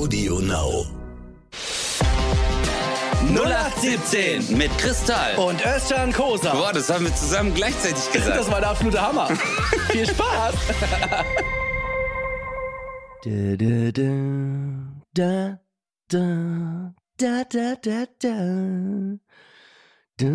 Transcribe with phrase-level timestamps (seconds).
[0.00, 0.86] Audio Now.
[3.34, 5.36] 0817 mit Kristall.
[5.36, 6.54] und Özcan Kosa.
[6.54, 8.38] Boah, das haben wir zusammen gleichzeitig gesagt.
[8.38, 9.26] Das war der absolute Hammer.
[9.90, 10.54] Viel Spaß.
[13.24, 14.14] da, da, da,
[15.12, 15.58] da,
[16.08, 18.36] da, da, da, da.
[20.16, 20.28] Da,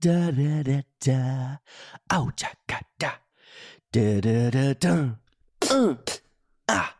[0.00, 1.60] da, da, da, da.
[2.08, 3.12] Au, da, da, da.
[3.92, 5.18] Da, da, da, da.
[5.72, 5.94] Uh,
[6.66, 6.99] ah.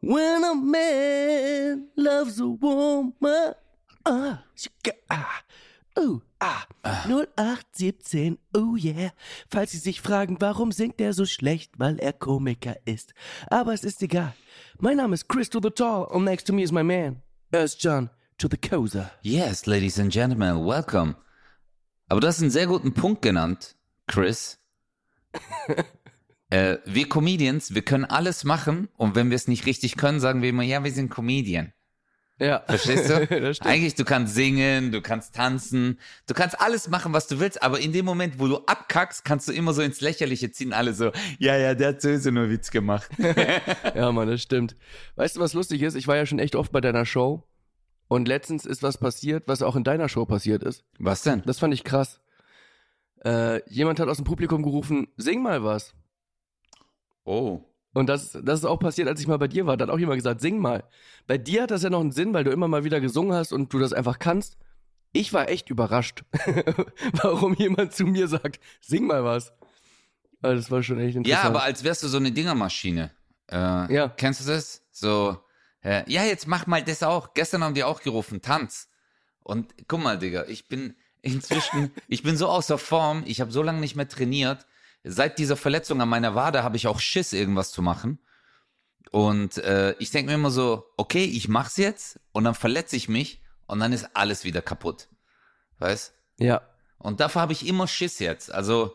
[0.00, 3.54] When a man loves a woman.
[4.06, 4.44] Ah,
[5.10, 5.42] ah.
[5.96, 6.66] Uh, ah.
[6.82, 9.10] 0817, oh yeah.
[9.50, 13.12] Falls Sie sich fragen, warum singt er so schlecht, weil er Komiker ist.
[13.50, 14.34] Aber es ist egal.
[14.78, 17.20] Mein Name ist Crystal the Tall und next to me is my man,
[17.52, 18.08] Özcan
[18.38, 19.10] to the Kosa.
[19.20, 21.16] Yes, ladies and gentlemen, welcome.
[22.08, 24.58] Aber du hast einen sehr guten Punkt genannt, Chris.
[26.50, 30.42] äh, wir Comedians, wir können alles machen und wenn wir es nicht richtig können, sagen
[30.42, 31.72] wir immer, ja, wir sind Comedian.
[32.40, 32.62] Ja.
[32.66, 33.60] Verstehst du?
[33.60, 37.78] Eigentlich, du kannst singen, du kannst tanzen, du kannst alles machen, was du willst, aber
[37.80, 41.12] in dem Moment, wo du abkackst, kannst du immer so ins Lächerliche ziehen, alle so,
[41.38, 43.10] ja, ja, der hat sowieso nur Witz gemacht.
[43.94, 44.76] Ja, Mann, das stimmt.
[45.16, 45.94] Weißt du, was lustig ist?
[45.94, 47.42] Ich war ja schon echt oft bei deiner Show
[48.08, 50.84] und letztens ist was passiert, was auch in deiner Show passiert ist.
[50.98, 51.42] Was denn?
[51.44, 52.20] Das fand ich krass.
[53.24, 55.94] Äh, jemand hat aus dem Publikum gerufen, sing mal was.
[57.24, 57.60] Oh.
[57.92, 59.76] Und das, das ist auch passiert, als ich mal bei dir war.
[59.76, 60.84] Da hat auch jemand gesagt, sing mal.
[61.26, 63.52] Bei dir hat das ja noch einen Sinn, weil du immer mal wieder gesungen hast
[63.52, 64.56] und du das einfach kannst.
[65.12, 66.22] Ich war echt überrascht,
[67.22, 69.52] warum jemand zu mir sagt, sing mal was.
[70.40, 71.42] Also das war schon echt interessant.
[71.44, 73.10] Ja, aber als wärst du so eine Dingermaschine.
[73.50, 74.08] Äh, Ja.
[74.08, 74.82] Kennst du das?
[74.92, 75.38] So,
[75.82, 77.34] äh, ja, jetzt mach mal das auch.
[77.34, 78.88] Gestern haben die auch gerufen, Tanz.
[79.42, 83.62] Und guck mal, Digga, ich bin inzwischen, ich bin so außer Form, ich habe so
[83.62, 84.66] lange nicht mehr trainiert.
[85.02, 88.18] Seit dieser Verletzung an meiner Wade habe ich auch Schiss, irgendwas zu machen.
[89.10, 93.08] Und äh, ich denke mir immer so, okay, ich mach's jetzt und dann verletze ich
[93.08, 95.08] mich und dann ist alles wieder kaputt.
[95.78, 96.12] Weißt?
[96.38, 96.62] Ja.
[96.98, 98.52] Und dafür habe ich immer Schiss jetzt.
[98.52, 98.94] Also,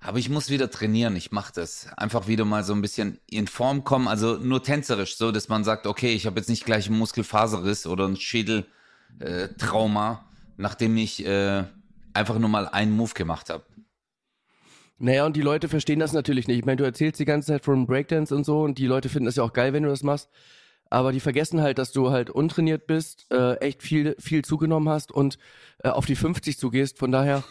[0.00, 1.16] aber ich muss wieder trainieren.
[1.16, 1.88] Ich mache das.
[1.96, 4.06] Einfach wieder mal so ein bisschen in Form kommen.
[4.08, 7.86] Also nur tänzerisch, so dass man sagt, okay, ich habe jetzt nicht gleich einen Muskelfaserriss
[7.86, 10.18] oder ein Schädeltrauma, äh,
[10.58, 11.64] nachdem ich äh,
[12.12, 13.64] einfach nur mal einen Move gemacht habe.
[14.98, 16.58] Naja, und die Leute verstehen das natürlich nicht.
[16.58, 19.26] Ich meine, du erzählst die ganze Zeit von Breakdance und so und die Leute finden
[19.26, 20.28] das ja auch geil, wenn du das machst.
[20.90, 25.10] Aber die vergessen halt, dass du halt untrainiert bist, äh, echt viel, viel zugenommen hast
[25.10, 25.38] und
[25.82, 26.98] äh, auf die 50 zugehst.
[26.98, 27.42] Von daher,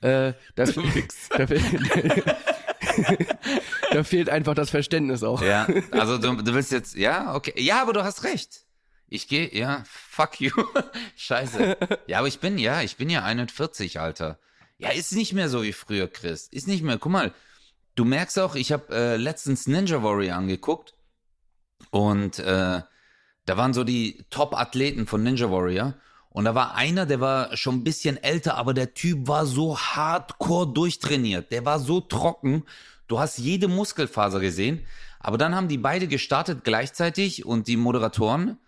[0.00, 0.64] äh, da,
[1.36, 1.46] da,
[3.92, 5.42] da fehlt einfach das Verständnis auch.
[5.42, 7.54] Ja, also du, du willst jetzt, ja, okay.
[7.56, 8.64] Ja, aber du hast recht.
[9.08, 10.50] Ich gehe, ja, fuck you.
[11.16, 11.76] Scheiße.
[12.06, 14.38] Ja, aber ich bin, ja, ich bin ja 41, Alter.
[14.84, 16.48] Ja, ist nicht mehr so wie früher, Chris.
[16.48, 16.98] Ist nicht mehr.
[16.98, 17.32] Guck mal,
[17.94, 20.94] du merkst auch, ich habe äh, letztens Ninja Warrior angeguckt
[21.90, 22.82] und äh,
[23.46, 25.94] da waren so die Top-Athleten von Ninja Warrior.
[26.28, 29.78] Und da war einer, der war schon ein bisschen älter, aber der Typ war so
[29.78, 31.52] hardcore durchtrainiert.
[31.52, 32.64] Der war so trocken.
[33.06, 34.84] Du hast jede Muskelfaser gesehen.
[35.20, 38.58] Aber dann haben die beide gestartet gleichzeitig und die Moderatoren,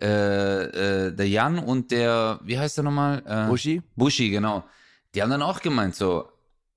[0.00, 3.22] äh, äh, der Jan und der, wie heißt der nochmal?
[3.24, 3.82] Äh, Bushi?
[3.96, 4.64] Bushi, genau.
[5.14, 6.30] Die haben dann auch gemeint, so,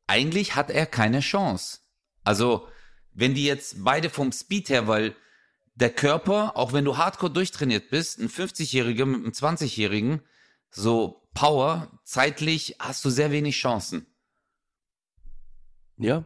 [0.07, 1.79] eigentlich hat er keine Chance.
[2.23, 2.67] Also,
[3.13, 5.15] wenn die jetzt beide vom Speed her, weil
[5.75, 10.21] der Körper, auch wenn du hardcore durchtrainiert bist, ein 50-Jähriger mit einem 20-Jährigen,
[10.69, 14.05] so Power, zeitlich hast du sehr wenig Chancen.
[15.97, 16.23] Ja.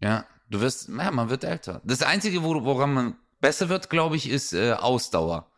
[0.00, 1.80] Ja, du wirst, ja, man wird älter.
[1.84, 5.50] Das Einzige, wo, woran man besser wird, glaube ich, ist äh, Ausdauer.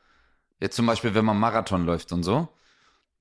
[0.61, 2.49] Jetzt zum Beispiel, wenn man Marathon läuft und so.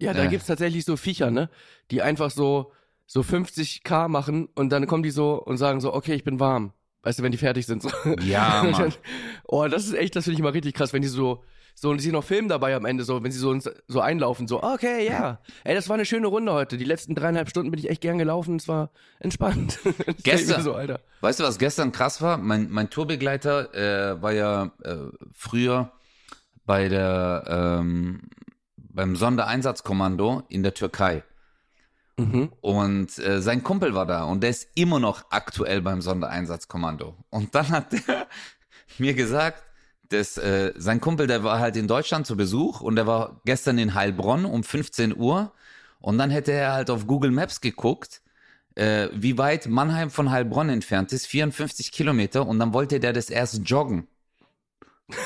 [0.03, 0.27] Ja, da Äh.
[0.27, 1.49] gibt's tatsächlich so Viecher, ne?
[1.91, 2.71] Die einfach so,
[3.05, 6.73] so 50k machen und dann kommen die so und sagen so, okay, ich bin warm.
[7.03, 7.81] Weißt du, wenn die fertig sind.
[7.83, 7.89] So.
[8.21, 8.93] Ja, Mann.
[9.45, 11.43] oh, das ist echt, das finde ich immer richtig krass, wenn die so,
[11.75, 14.61] so, und sie noch filmen dabei am Ende, so, wenn sie so, so einlaufen, so,
[14.63, 15.39] okay, ja.
[15.63, 16.77] Ey, das war eine schöne Runde heute.
[16.77, 19.79] Die letzten dreieinhalb Stunden bin ich echt gern gelaufen, es war entspannt.
[20.23, 20.99] Gestern- So, Alter.
[21.21, 22.37] Weißt du, was gestern krass war?
[22.37, 24.95] Mein, mein Tourbegleiter äh, war ja äh,
[25.33, 25.91] früher
[26.65, 28.21] bei der ähm,
[28.93, 31.23] beim Sondereinsatzkommando in der Türkei.
[32.17, 32.51] Mhm.
[32.61, 37.15] Und äh, sein Kumpel war da und der ist immer noch aktuell beim Sondereinsatzkommando.
[37.29, 38.27] Und dann hat der
[38.99, 39.63] mir gesagt,
[40.09, 43.79] dass äh, sein Kumpel, der war halt in Deutschland zu Besuch und der war gestern
[43.79, 45.51] in Heilbronn um 15 Uhr.
[45.99, 48.21] Und dann hätte er halt auf Google Maps geguckt,
[48.75, 52.45] äh, wie weit Mannheim von Heilbronn entfernt ist, 54 Kilometer.
[52.45, 54.07] Und dann wollte der das erst joggen.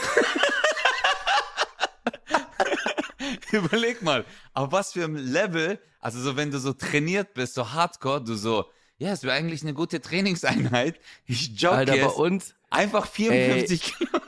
[3.52, 7.72] Überleg mal, auf was für ein Level, also so wenn du so trainiert bist, so
[7.72, 8.66] hardcore, du so,
[8.98, 11.00] ja, es wäre eigentlich eine gute Trainingseinheit.
[11.26, 14.28] Ich jogge Alter, bei uns, einfach 54 Kilometer.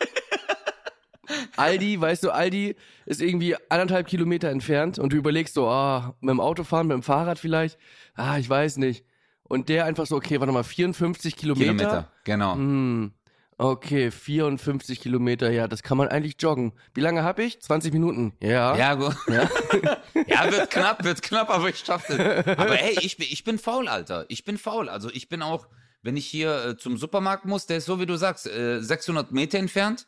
[1.57, 2.75] Aldi, weißt du, Aldi
[3.05, 6.95] ist irgendwie anderthalb Kilometer entfernt und du überlegst so, ah, mit dem Auto fahren, mit
[6.95, 7.77] dem Fahrrad vielleicht,
[8.15, 9.05] ah, ich weiß nicht.
[9.43, 11.73] Und der einfach so, okay, warte mal, 54 Kilometer.
[11.73, 12.53] Kilometer, genau.
[12.53, 13.13] Hm,
[13.59, 16.71] okay, 54 Kilometer, ja, das kann man eigentlich joggen.
[16.93, 17.61] Wie lange habe ich?
[17.61, 18.33] 20 Minuten.
[18.41, 18.75] Ja.
[18.75, 19.15] Ja, gut.
[19.27, 19.49] Ja.
[20.27, 22.19] Ja, wird knapp, wird knapp, aber ich schaff das.
[22.19, 24.25] Aber hey, ich bin, ich bin faul, Alter.
[24.27, 24.89] Ich bin faul.
[24.89, 25.67] Also ich bin auch,
[26.01, 29.31] wenn ich hier äh, zum Supermarkt muss, der ist so, wie du sagst, äh, 600
[29.31, 30.07] Meter entfernt.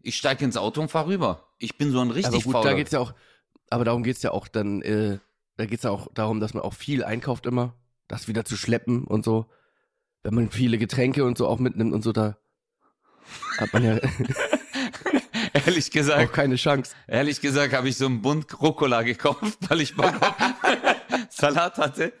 [0.00, 1.48] Ich steige ins Auto und fahr rüber.
[1.58, 2.70] Ich bin so ein richtig aber gut, fauler.
[2.70, 3.14] da geht's ja auch,
[3.70, 5.18] aber darum geht's ja auch dann, äh,
[5.56, 7.74] da geht's ja auch darum, dass man auch viel einkauft immer,
[8.08, 9.46] das wieder zu schleppen und so.
[10.22, 12.36] Wenn man viele Getränke und so auch mitnimmt und so, da
[13.58, 13.98] hat man ja
[15.52, 16.94] ehrlich auch gesagt, keine Chance.
[17.06, 20.34] ehrlich gesagt habe ich so einen Bund Rucola gekauft, weil ich Bock auf
[21.30, 22.12] Salat hatte.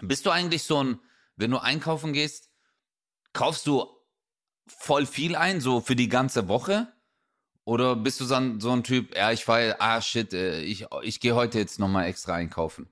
[0.00, 0.98] Bist du eigentlich so ein,
[1.36, 2.50] wenn du einkaufen gehst,
[3.32, 3.86] kaufst du
[4.66, 6.92] voll viel ein, so für die ganze Woche?
[7.64, 10.86] Oder bist du so ein, so ein Typ, ja, ich fahre, ah shit, äh, ich,
[11.02, 12.88] ich gehe heute jetzt nochmal extra einkaufen?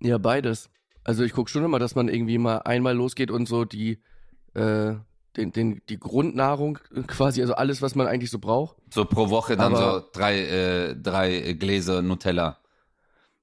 [0.00, 0.70] Ja, beides.
[1.02, 4.02] Also ich guck schon immer, dass man irgendwie mal einmal losgeht und so die,
[4.54, 4.94] äh,
[5.36, 8.76] den, den, die Grundnahrung quasi, also alles, was man eigentlich so braucht.
[8.92, 12.58] So pro Woche dann Aber- so drei, äh, drei Gläser Nutella.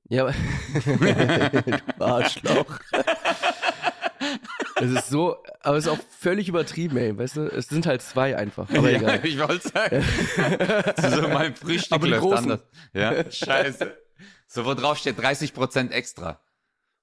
[0.09, 0.33] Ja, aber
[1.97, 2.79] du Arschloch.
[4.75, 7.41] Es ist so, aber es ist auch völlig übertrieben, ey, weißt du?
[7.47, 9.19] Es sind halt zwei einfach, aber ja, egal.
[9.25, 10.03] ich wollte sagen.
[10.97, 12.51] so mein Frühstück Aber die läuft großen.
[12.51, 12.61] anders.
[12.93, 13.95] Ja, scheiße.
[14.47, 16.41] So, wo drauf steht 30% extra.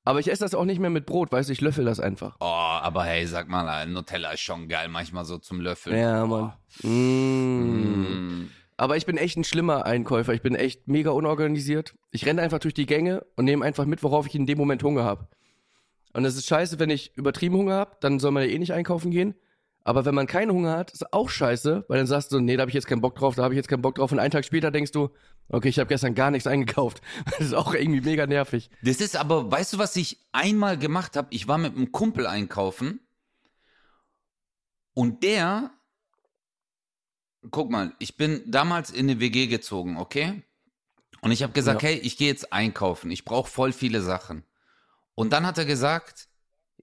[0.08, 2.34] Aber ich esse das auch nicht mehr mit Brot, weißt du, ich löffel das einfach.
[2.40, 5.99] Oh, aber hey, sag mal, Nutella ist schon geil, manchmal so zum Löffeln.
[5.99, 6.55] Ja, Mann.
[6.82, 8.38] Mm.
[8.38, 8.50] Mm.
[8.78, 10.32] Aber ich bin echt ein schlimmer Einkäufer.
[10.32, 11.94] Ich bin echt mega unorganisiert.
[12.10, 14.82] Ich renne einfach durch die Gänge und nehme einfach mit, worauf ich in dem Moment
[14.82, 15.28] Hunger habe.
[16.14, 18.72] Und es ist scheiße, wenn ich übertrieben Hunger habe, dann soll man ja eh nicht
[18.72, 19.34] einkaufen gehen.
[19.88, 22.61] Aber wenn man keinen Hunger hat, ist auch scheiße, weil dann sagst du, nee, da
[22.61, 24.12] habe ich jetzt keinen Bock drauf, da habe ich jetzt keinen Bock drauf.
[24.12, 25.08] Und einen Tag später denkst du,
[25.49, 27.00] okay, ich habe gestern gar nichts eingekauft.
[27.25, 28.69] Das ist auch irgendwie mega nervig.
[28.82, 31.29] Das ist aber, weißt du, was ich einmal gemacht habe?
[31.31, 33.00] Ich war mit einem Kumpel einkaufen
[34.93, 35.70] und der,
[37.50, 40.43] guck mal, ich bin damals in eine WG gezogen, okay?
[41.23, 41.88] Und ich habe gesagt, Ja.
[41.88, 44.44] hey, ich gehe jetzt einkaufen, ich brauche voll viele Sachen.
[45.14, 46.29] Und dann hat er gesagt,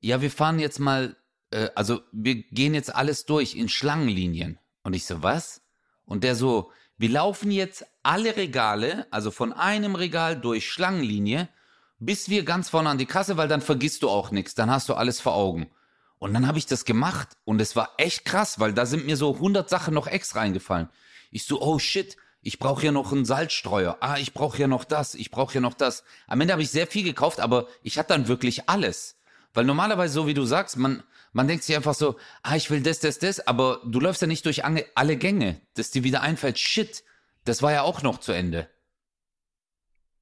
[0.01, 1.15] ja, wir fahren jetzt mal,
[1.55, 4.59] äh, also wir gehen jetzt alles durch in Schlangenlinien.
[4.83, 5.61] Und ich so, was?
[6.05, 11.49] Und der so, wir laufen jetzt alle Regale, also von einem Regal durch Schlangenlinie,
[11.97, 14.89] bis wir ganz vorne an die Kasse, weil dann vergisst du auch nichts, dann hast
[14.89, 15.71] du alles vor Augen.
[16.19, 19.17] Und dann habe ich das gemacht und es war echt krass, weil da sind mir
[19.17, 20.89] so 100 Sachen noch extra eingefallen.
[21.31, 23.97] Ich so, oh shit, ich brauche ja noch einen Salzstreuer.
[24.01, 26.03] Ah, ich brauche ja noch das, ich brauche ja noch das.
[26.27, 29.17] Am Ende habe ich sehr viel gekauft, aber ich hatte dann wirklich alles.
[29.53, 31.03] Weil normalerweise, so wie du sagst, man,
[31.35, 34.27] man denkt sich einfach so, ah, ich will das, das, das, aber du läufst ja
[34.27, 37.03] nicht durch alle Gänge, dass dir wieder einfällt, shit,
[37.43, 38.69] das war ja auch noch zu Ende.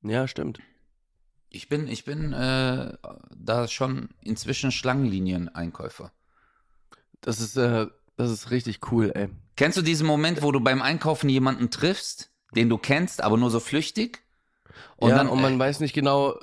[0.02, 0.60] Ja, stimmt.
[1.50, 2.98] Ich bin, ich bin äh,
[3.30, 6.12] da schon inzwischen Schlangenlinien-Einkäufer.
[7.22, 7.86] Das ist, äh,
[8.18, 9.30] das ist richtig cool, ey.
[9.56, 13.52] Kennst du diesen Moment, wo du beim Einkaufen jemanden triffst, den du kennst, aber nur
[13.52, 14.24] so flüchtig?
[14.96, 16.40] Und ja, dann, und man äh, weiß nicht genau,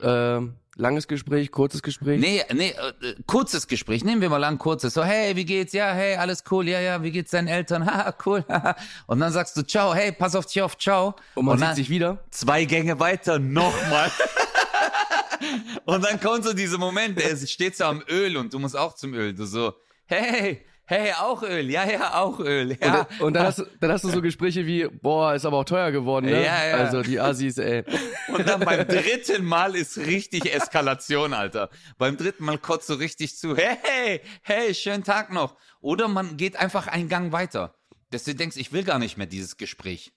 [0.00, 0.40] äh,
[0.76, 2.20] langes Gespräch, kurzes Gespräch.
[2.20, 4.04] Nee, nee, äh, kurzes Gespräch.
[4.04, 4.94] Nehmen wir mal an, kurzes.
[4.94, 5.72] So, hey, wie geht's?
[5.72, 6.68] Ja, hey, alles cool.
[6.68, 7.86] Ja, ja, wie geht's deinen Eltern?
[7.86, 8.44] Haha, cool.
[9.06, 11.14] und dann sagst du, ciao, hey, pass auf dich auf, ciao.
[11.34, 12.18] Und man dann, sieht sich wieder.
[12.30, 14.10] zwei Gänge weiter nochmal.
[15.84, 18.76] und dann kommt so dieser Moment, der ist- steht so am Öl und du musst
[18.76, 19.32] auch zum Öl.
[19.34, 19.74] Du so,
[20.06, 21.70] hey, hey, auch Öl.
[21.70, 22.76] Ja, ja, auch Öl.
[22.80, 23.00] Ja.
[23.18, 25.64] Und, und dann, hast, du- dann hast du so Gespräche wie, boah, ist aber auch
[25.64, 26.44] teuer geworden, ne?
[26.44, 26.76] Ja, ja.
[26.76, 27.84] Also die Assis, ey.
[28.28, 31.70] Und dann beim dritten Mal ist richtig Eskalation, Alter.
[31.98, 33.56] Beim dritten Mal kotzt du richtig zu.
[33.56, 35.56] Hey, hey, schönen Tag noch.
[35.80, 37.74] Oder man geht einfach einen Gang weiter.
[38.10, 40.12] Dass du denkst, ich will gar nicht mehr dieses Gespräch.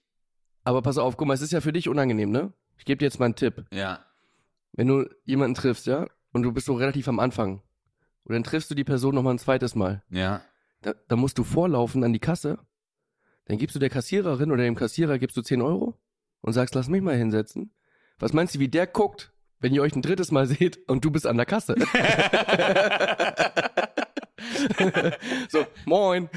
[0.64, 2.52] Aber pass auf, guck mal, es ist ja für dich unangenehm, ne?
[2.76, 3.64] Ich gebe dir jetzt mal einen Tipp.
[3.72, 4.04] Ja.
[4.72, 7.62] Wenn du jemanden triffst, ja, und du bist so relativ am Anfang,
[8.24, 10.42] und dann triffst du die Person nochmal ein zweites Mal, Ja.
[10.82, 12.58] Da, da musst du vorlaufen an die Kasse,
[13.46, 15.98] dann gibst du der Kassiererin oder dem Kassierer gibst du 10 Euro
[16.40, 17.72] und sagst, lass mich mal hinsetzen.
[18.18, 21.10] Was meinst du, wie der guckt, wenn ihr euch ein drittes Mal seht und du
[21.10, 21.74] bist an der Kasse?
[25.48, 26.28] so, moin.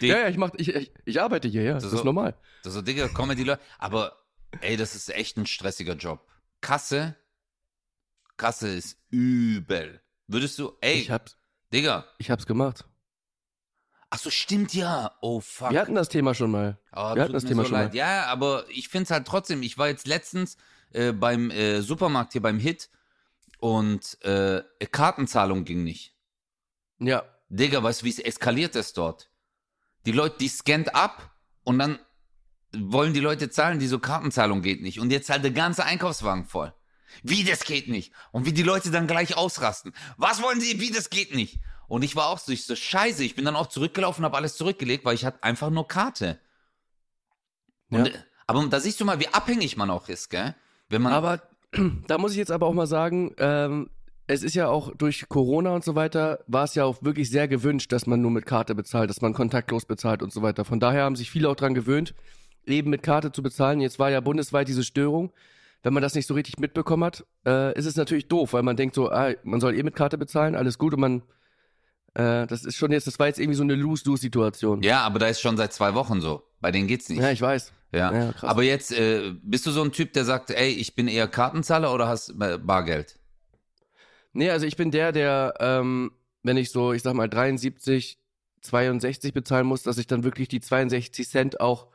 [0.00, 2.34] Die- ja, ja, ich, mach, ich, ich, ich arbeite hier, ja, das so- ist normal.
[2.62, 3.60] So, so Digga, kommen die Leute.
[3.78, 4.16] Aber,
[4.60, 6.26] ey, das ist echt ein stressiger Job.
[6.60, 7.16] Kasse,
[8.36, 10.00] Kasse ist übel.
[10.26, 11.38] Würdest du, ey, Ich hab's,
[11.72, 12.06] Digga.
[12.18, 12.84] ich hab's gemacht.
[14.10, 15.12] Ach so, stimmt ja.
[15.20, 15.70] Oh, fuck.
[15.70, 16.78] Wir hatten das Thema schon mal.
[16.92, 17.90] Oh, Wir hatten das Thema so schon leid.
[17.90, 17.96] mal.
[17.96, 19.62] Ja, aber ich finde es halt trotzdem.
[19.62, 20.56] Ich war jetzt letztens
[20.92, 22.90] äh, beim äh, Supermarkt hier beim Hit
[23.60, 26.14] und äh, Kartenzahlung ging nicht.
[26.98, 29.30] Ja, Digga, weißt du, wie es eskaliert ist dort?
[30.06, 31.30] Die Leute, die scannt ab
[31.62, 31.98] und dann
[32.72, 34.98] wollen die Leute zahlen, die so Kartenzahlung geht nicht.
[35.00, 36.72] Und jetzt zahlt der ganze Einkaufswagen voll.
[37.22, 38.12] Wie, das geht nicht?
[38.30, 39.92] Und wie die Leute dann gleich ausrasten.
[40.16, 40.80] Was wollen sie?
[40.80, 41.58] Wie, das geht nicht?
[41.90, 44.56] Und ich war auch so, ich so, scheiße, ich bin dann auch zurückgelaufen, habe alles
[44.56, 46.38] zurückgelegt, weil ich hatte einfach nur Karte.
[47.90, 48.14] Und, Ja.
[48.46, 50.54] Aber da siehst du mal, wie abhängig man auch ist, gell?
[50.88, 51.42] Wenn man, Aber
[52.06, 53.90] da muss ich jetzt aber auch mal sagen, ähm,
[54.28, 57.48] es ist ja auch durch Corona und so weiter, war es ja auch wirklich sehr
[57.48, 60.64] gewünscht, dass man nur mit Karte bezahlt, dass man kontaktlos bezahlt und so weiter.
[60.64, 62.14] Von daher haben sich viele auch dran gewöhnt,
[62.66, 63.80] eben mit Karte zu bezahlen.
[63.80, 65.32] Jetzt war ja bundesweit diese Störung.
[65.82, 68.76] Wenn man das nicht so richtig mitbekommen hat, äh, ist es natürlich doof, weil man
[68.76, 71.22] denkt so, ah, man soll eh mit Karte bezahlen, alles gut und man,
[72.14, 74.82] äh, das ist schon jetzt, das war jetzt irgendwie so eine Lose-Lose-Situation.
[74.82, 76.42] ja, aber da ist schon seit zwei Wochen so.
[76.60, 77.20] Bei denen geht's nicht.
[77.20, 77.72] Ja, ich weiß.
[77.92, 78.50] Ja, Ja, krass.
[78.50, 81.92] aber jetzt äh, bist du so ein Typ, der sagt, ey, ich bin eher Kartenzahler
[81.92, 83.18] oder hast äh, Bargeld?
[84.32, 86.12] Nee, also ich bin der, der, ähm,
[86.42, 88.18] wenn ich so, ich sag mal, 73,
[88.62, 91.88] 62 bezahlen muss, dass ich dann wirklich die 62 Cent auch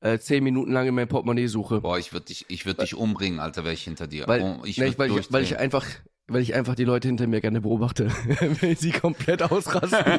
[0.00, 1.80] äh, 10 Minuten lang in mein Portemonnaie suche.
[1.80, 4.26] Boah, ich würde dich, ich würde dich umbringen, Alter, wäre ich hinter dir.
[4.26, 5.84] Weil, oh, ich würd weil, ich, weil ich einfach,
[6.26, 8.10] weil ich einfach die Leute hinter mir gerne beobachte,
[8.60, 10.04] wenn sie komplett ausrasten.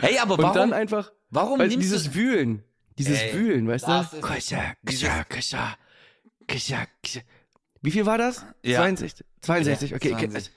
[0.00, 0.54] Hey, aber Und warum?
[0.56, 2.14] dann einfach, warum weil nimmst dieses du?
[2.14, 2.62] Wühlen,
[2.96, 3.92] dieses Ey, Wühlen, weißt du?
[4.12, 5.76] dieses- kuscha, kuscha, kuscha,
[6.48, 6.86] kuscha.
[7.82, 8.46] Wie viel war das?
[8.62, 8.78] Ja.
[8.80, 10.10] 62, 62, Ja, okay.
[10.10, 10.52] 62.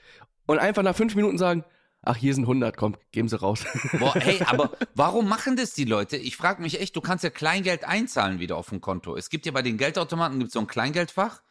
[0.46, 1.64] Und einfach nach fünf Minuten sagen,
[2.02, 3.64] ach, hier sind 100, komm, geben sie raus.
[3.98, 6.16] Boah, hey, aber warum machen das die Leute?
[6.16, 9.16] Ich frage mich echt, du kannst ja Kleingeld einzahlen wieder auf dem Konto.
[9.16, 11.42] Es gibt ja bei den Geldautomaten gibt's so ein Kleingeldfach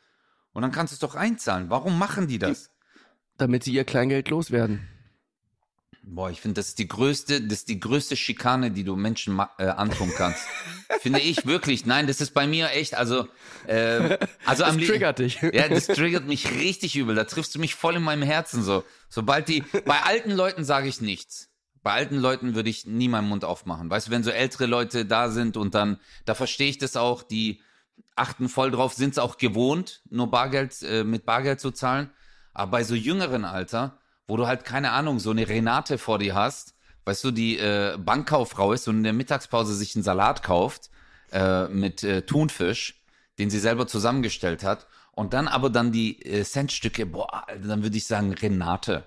[0.53, 1.69] und dann kannst du es doch einzahlen.
[1.69, 2.69] Warum machen die das?
[3.43, 4.87] Damit sie ihr Kleingeld loswerden.
[6.05, 9.39] Boah, ich finde, das ist die größte, das ist die größte Schikane, die du Menschen
[9.57, 10.45] äh, antun kannst.
[11.01, 11.85] finde ich wirklich.
[11.85, 13.27] Nein, das ist bei mir echt, also,
[13.67, 15.41] äh, also Das am triggert dich.
[15.41, 17.15] Ja, das triggert mich richtig übel.
[17.15, 18.83] Da triffst du mich voll in meinem Herzen so.
[19.09, 21.49] Sobald die, bei alten Leuten sage ich nichts.
[21.83, 23.89] Bei alten Leuten würde ich nie meinen Mund aufmachen.
[23.89, 27.23] Weißt du, wenn so ältere Leute da sind und dann, da verstehe ich das auch,
[27.23, 27.61] die
[28.15, 32.09] achten voll drauf, sind es auch gewohnt, nur Bargeld, äh, mit Bargeld zu zahlen.
[32.53, 36.35] Aber bei so jüngeren Alter, wo du halt, keine Ahnung, so eine Renate vor dir
[36.35, 40.89] hast, weißt du, die äh, Bankkauffrau ist und in der Mittagspause sich einen Salat kauft
[41.31, 43.03] äh, mit äh, Thunfisch,
[43.39, 44.87] den sie selber zusammengestellt hat.
[45.11, 49.03] Und dann aber dann die äh, Centstücke, boah, dann würde ich sagen, Renate.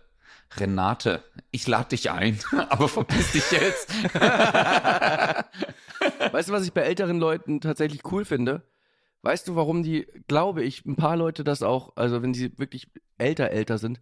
[0.57, 2.39] Renate, ich lade dich ein,
[2.69, 3.93] aber verpiss dich jetzt.
[6.33, 8.63] Weißt du, was ich bei älteren Leuten tatsächlich cool finde?
[9.27, 12.89] Weißt du, warum die, glaube ich, ein paar Leute das auch, also wenn sie wirklich
[13.19, 14.01] älter, älter sind,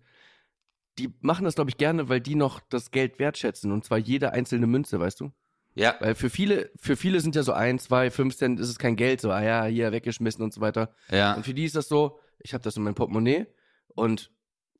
[0.99, 4.33] die machen das, glaube ich, gerne, weil die noch das Geld wertschätzen und zwar jede
[4.33, 5.33] einzelne Münze, weißt du?
[5.75, 8.79] Ja, Weil für viele, für viele sind ja so ein, zwei, fünf Cent ist es
[8.79, 10.95] kein Geld, so, ah ja, hier weggeschmissen und so weiter.
[11.11, 11.35] ja.
[11.35, 13.47] Und für die ist das so, ich habe das in meinem Portemonnaie
[13.89, 14.31] und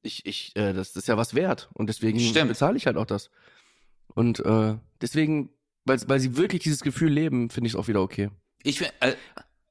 [0.03, 1.69] ich, ich, äh, das ist ja was wert.
[1.73, 2.49] Und deswegen Stimmt.
[2.49, 3.31] bezahle ich halt auch das.
[4.15, 5.51] Und äh, deswegen,
[5.85, 8.31] weil, weil sie wirklich dieses Gefühl leben, finde ich es auch wieder okay.
[8.63, 9.15] Ich, fi- äh,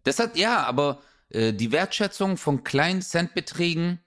[0.04, 4.00] das hat, ja, aber äh, die Wertschätzung von kleinen Centbeträgen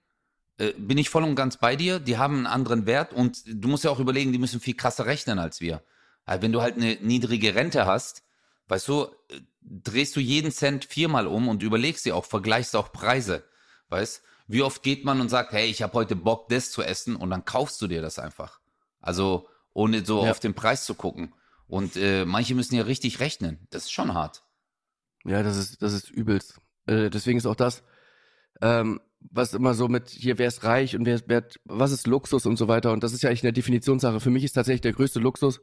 [0.58, 1.98] äh, bin ich voll und ganz bei dir.
[1.98, 5.06] Die haben einen anderen Wert und du musst ja auch überlegen, die müssen viel krasser
[5.06, 5.82] rechnen als wir.
[6.24, 8.22] Also wenn du halt eine niedrige Rente hast,
[8.68, 12.92] weißt du, äh, drehst du jeden Cent viermal um und überlegst dir auch, vergleichst auch
[12.92, 13.44] Preise.
[13.88, 17.16] Weißt, wie oft geht man und sagt, hey, ich habe heute Bock, das zu essen
[17.16, 18.60] und dann kaufst du dir das einfach.
[19.00, 20.30] Also ohne so Ja.
[20.30, 21.34] auf den Preis zu gucken.
[21.68, 23.66] Und äh, manche müssen ja richtig rechnen.
[23.70, 24.42] Das ist schon hart.
[25.26, 26.58] Ja, das ist, das ist übelst.
[26.86, 27.82] Äh, deswegen ist auch das,
[28.62, 32.46] ähm, was immer so mit hier, wer ist reich und wer, wer was ist Luxus
[32.46, 32.92] und so weiter.
[32.92, 34.20] Und das ist ja eigentlich eine Definitionssache.
[34.20, 35.60] Für mich ist tatsächlich der größte Luxus,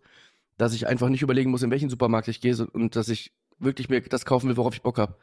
[0.58, 3.89] dass ich einfach nicht überlegen muss, in welchen Supermarkt ich gehe und dass ich wirklich
[3.89, 5.15] mir das kaufen will, worauf ich Bock habe.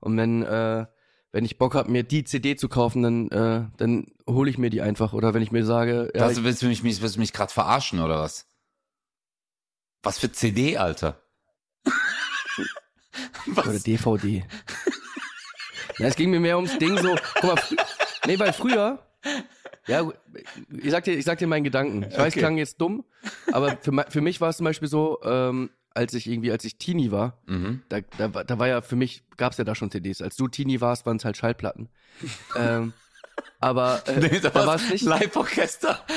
[0.00, 0.86] Und wenn, äh,
[1.32, 4.70] wenn ich Bock habe, mir die CD zu kaufen, dann, äh, dann hole ich mir
[4.70, 5.12] die einfach.
[5.12, 7.52] Oder wenn ich mir sage, ja, Also willst du mich, mich, willst du mich gerade
[7.52, 8.46] verarschen oder was?
[10.02, 11.23] Was für CD, Alter?
[13.46, 13.82] Ich, oder was?
[13.82, 14.44] DVD.
[15.98, 17.62] ja, es ging mir mehr ums Ding so, guck mal,
[18.26, 18.98] nee, weil früher,
[19.86, 20.10] ja,
[20.82, 22.04] ich sag dir, ich sag dir meinen Gedanken.
[22.10, 22.40] Ich weiß, Okay.
[22.40, 23.04] klang jetzt dumm,
[23.52, 26.76] aber für, für mich war es zum Beispiel so, ähm, als ich irgendwie, als ich
[26.78, 27.82] Teenie war, Mhm.
[27.88, 30.22] da, da, war- da war ja für mich, gab's ja da schon CDs.
[30.22, 31.88] Als du Teenie warst, waren es halt Schallplatten.
[32.56, 32.92] ähm,
[33.60, 35.04] aber äh, Nee, da war es nicht.
[35.04, 36.00] Live-Orchester.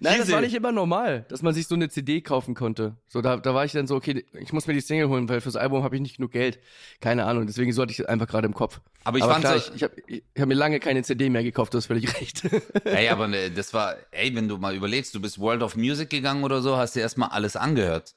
[0.00, 2.96] Nein, das war nicht immer normal, dass man sich so eine CD kaufen konnte.
[3.08, 5.40] So, da, da war ich dann so, okay, ich muss mir die Single holen, weil
[5.40, 6.58] fürs Album habe ich nicht genug Geld.
[7.00, 8.80] Keine Ahnung, deswegen so hatte ich es einfach gerade im Kopf.
[9.04, 9.94] Aber ich aber fand klar, ich, ich habe
[10.38, 12.42] hab mir lange keine CD mehr gekauft, du hast völlig recht.
[12.84, 16.10] Ey, aber ne, das war, ey, wenn du mal überlegst, du bist World of Music
[16.10, 18.14] gegangen oder so, hast dir erstmal alles angehört.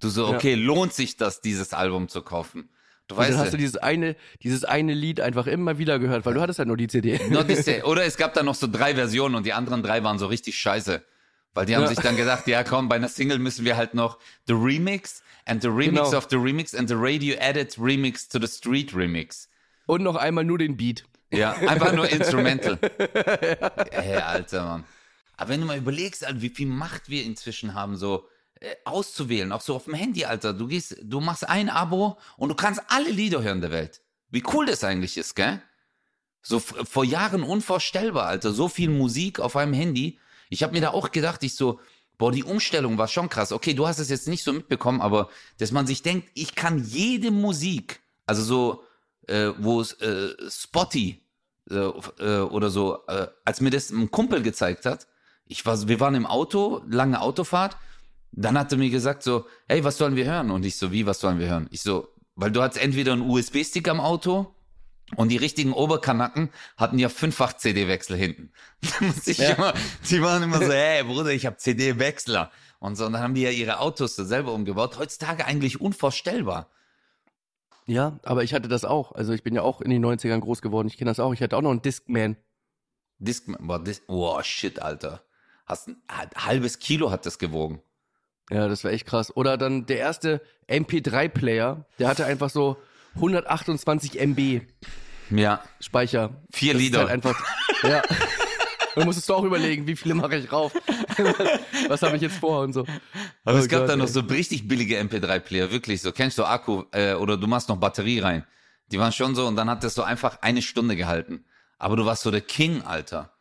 [0.00, 0.36] Du so, Ja.
[0.36, 2.68] okay, lohnt sich das, dieses Album zu kaufen?
[3.08, 3.60] Du Und dann weißt hast du ja.
[3.60, 6.86] dieses eine, dieses eine Lied einfach immer wieder gehört, weil du hattest halt nur die
[6.86, 7.20] CD.
[7.28, 7.82] Not this day.
[7.82, 10.56] Oder es gab da noch so drei Versionen und die anderen drei waren so richtig
[10.58, 11.02] scheiße.
[11.52, 11.88] Weil die haben Ja.
[11.88, 15.60] sich dann gedacht, ja komm, bei einer Single müssen wir halt noch the Remix and
[15.62, 16.16] the Remix Genau.
[16.16, 19.48] of the Remix and the Radio Edit Remix to the Street Remix.
[19.86, 21.04] Und noch einmal nur den Beat.
[21.30, 22.78] Ja, einfach nur Instrumental.
[23.90, 24.84] Ey, Alter, Mann.
[25.36, 28.28] Aber wenn du mal überlegst, wie viel Macht wir inzwischen haben, so
[28.84, 30.52] auszuwählen, auch so auf dem Handy, Alter.
[30.52, 34.02] Du gehst, du machst ein Abo und du kannst alle Lieder hören der Welt.
[34.30, 35.62] Wie cool das eigentlich ist, gell?
[36.42, 38.52] So vor Jahren unvorstellbar, Alter.
[38.52, 40.18] So viel Musik auf einem Handy.
[40.50, 41.80] Ich habe mir da auch gedacht, ich so,
[42.18, 43.52] boah, die Umstellung war schon krass.
[43.52, 46.84] Okay, du hast es jetzt nicht so mitbekommen, aber dass man sich denkt, ich kann
[46.84, 48.84] jede Musik, also so,
[49.26, 51.22] äh, wo es äh, Spotty
[51.70, 55.06] äh, äh, oder so, äh, als mir das ein Kumpel gezeigt hat,
[55.46, 57.76] ich war, wir waren im Auto, lange Autofahrt,
[58.36, 60.50] dann hat er mir gesagt so, hey, was sollen wir hören?
[60.50, 61.68] Und ich so, wie, was sollen wir hören?
[61.70, 64.54] Ich so, weil du hattest entweder einen USB-Stick am Auto
[65.16, 68.52] und die richtigen Oberkanacken hatten ja fünffach CD-Wechsel hinten.
[68.80, 69.50] Da musste ich Ja.
[69.52, 69.74] immer,
[70.10, 72.50] die waren immer so, hey Bruder, ich habe CD-Wechsler.
[72.80, 74.98] Und so, und dann haben die ja ihre Autos so selber umgebaut.
[74.98, 76.68] Heutzutage eigentlich unvorstellbar.
[77.86, 79.12] Ja, aber ich hatte das auch.
[79.12, 80.88] Also ich bin ja auch in den 90ern groß geworden.
[80.88, 81.32] Ich kenne das auch.
[81.34, 82.36] Ich hatte auch noch einen Discman.
[83.18, 85.22] Disc, boah, Dis oh shit, Alter.
[85.66, 87.80] Hast ein, ein halbes Kilo hat das gewogen.
[88.50, 89.34] Ja, das war echt krass.
[89.36, 92.76] Oder dann der erste MP3-Player, der hatte einfach so
[93.16, 94.62] 128 MB
[95.30, 96.42] Ja, Speicher.
[96.52, 96.98] vier Das Lieder.
[97.00, 97.38] Halt einfach,
[97.82, 98.02] ja.
[98.94, 100.72] Dann musstest du auch überlegen, wie viele mache ich rauf?
[101.88, 102.82] Was habe ich jetzt vor und so.
[103.44, 104.12] Aber Oh es gab Gott, da noch ey.
[104.12, 106.12] so richtig billige MP3-Player, wirklich so.
[106.12, 108.44] Kennst du Akku äh, oder du machst noch Batterie rein.
[108.92, 111.44] Die waren schon so und dann hat das so einfach eine Stunde gehalten.
[111.76, 113.32] Aber du warst so der King, Alter.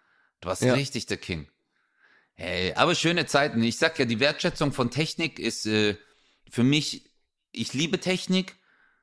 [0.41, 0.74] Du warst Ja.
[0.74, 1.48] richtig der King.
[2.36, 3.62] Hey, aber schöne Zeiten.
[3.63, 5.98] Ich sag ja, die Wertschätzung von Technik ist äh,
[6.50, 7.12] für mich,
[7.52, 8.56] ich liebe Technik.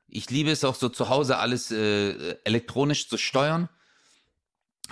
[0.07, 3.69] Ich liebe es auch so zu Hause alles äh, elektronisch zu steuern.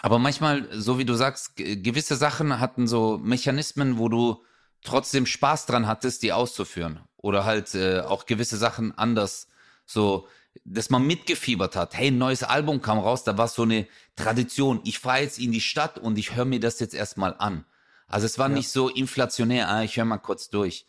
[0.02, 4.42] Aber manchmal, so wie du sagst, ge- gewisse Sachen hatten so Mechanismen, wo du
[4.82, 7.02] trotzdem Spaß dran hattest, die auszuführen.
[7.18, 9.50] Oder halt äh, auch gewisse Sachen anders,
[9.86, 10.30] so,
[10.64, 11.98] dass man mitgefiebert hat.
[11.98, 14.80] Hey, ein neues Album kam raus, da war so eine Tradition.
[14.86, 17.66] Ich fahre jetzt in die Stadt und ich höre mir das jetzt erstmal an.
[18.10, 18.56] Also es war Ja.
[18.56, 20.86] nicht so inflationär, ah, ich höre mal kurz durch.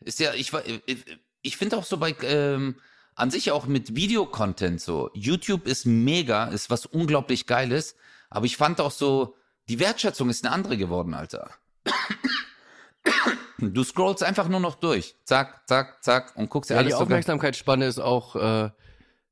[0.00, 1.04] Ist ja, ich, war- ich,
[1.42, 2.76] ich finde auch so bei, ähm,
[3.14, 5.10] an sich auch mit Videocontent so.
[5.14, 7.96] YouTube ist mega, ist was unglaublich Geiles,
[8.30, 9.34] aber ich fand auch so,
[9.68, 11.50] die Wertschätzung ist eine andere geworden, Alter.
[13.60, 15.16] Du scrollst einfach nur noch durch.
[15.24, 18.70] Zack, zack, zack und guckst dir Ja, die alles so Aufmerksamkeitsspanne ist auch, äh,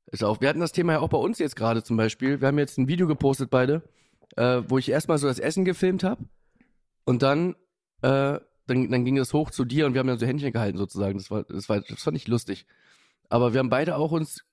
[0.07, 0.41] ist auch.
[0.41, 2.41] Wir hatten das Thema ja auch bei uns jetzt gerade zum Beispiel.
[2.41, 3.83] Wir haben jetzt ein Video gepostet beide,
[4.35, 6.25] äh, wo ich erstmal so das Essen gefilmt habe
[7.07, 7.55] und dann,
[8.01, 10.77] äh, dann, dann ging das hoch zu dir und wir haben dann so Händchen gehalten
[10.77, 11.17] sozusagen.
[11.17, 12.65] Das war, das war, das fand ich lustig.
[13.29, 14.43] Aber wir haben beide auch uns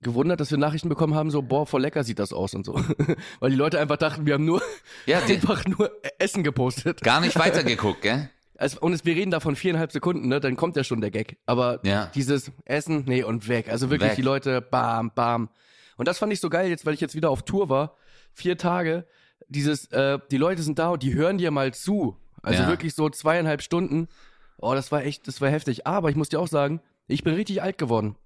[0.00, 2.74] gewundert, dass wir Nachrichten bekommen haben, so, boah, voll lecker sieht das aus und so.
[3.40, 4.62] Weil die Leute einfach dachten, wir haben nur,
[5.04, 7.02] Ja, einfach nur Essen gepostet.
[7.02, 8.30] gar nicht weitergeguckt, gell?
[8.56, 10.38] Also, und es, wir reden da von viereinhalb Sekunden, ne?
[10.38, 11.38] Dann kommt ja schon der Gag.
[11.46, 12.06] Aber Ja.
[12.14, 13.68] dieses Essen, nee, und weg.
[13.68, 14.16] Also wirklich Weg.
[14.16, 15.48] die Leute, bam, bam.
[15.96, 17.96] Und das fand ich so geil jetzt, weil ich jetzt wieder auf Tour war.
[18.32, 19.06] Vier Tage.
[19.50, 22.16] Dieses, äh, die Leute sind da und die hören dir mal zu.
[22.42, 22.68] Also Ja.
[22.68, 24.08] wirklich so zweieinhalb Stunden.
[24.56, 25.86] Oh, das war echt, das war heftig.
[25.86, 28.16] Aber ich muss dir auch sagen, ich bin richtig alt geworden.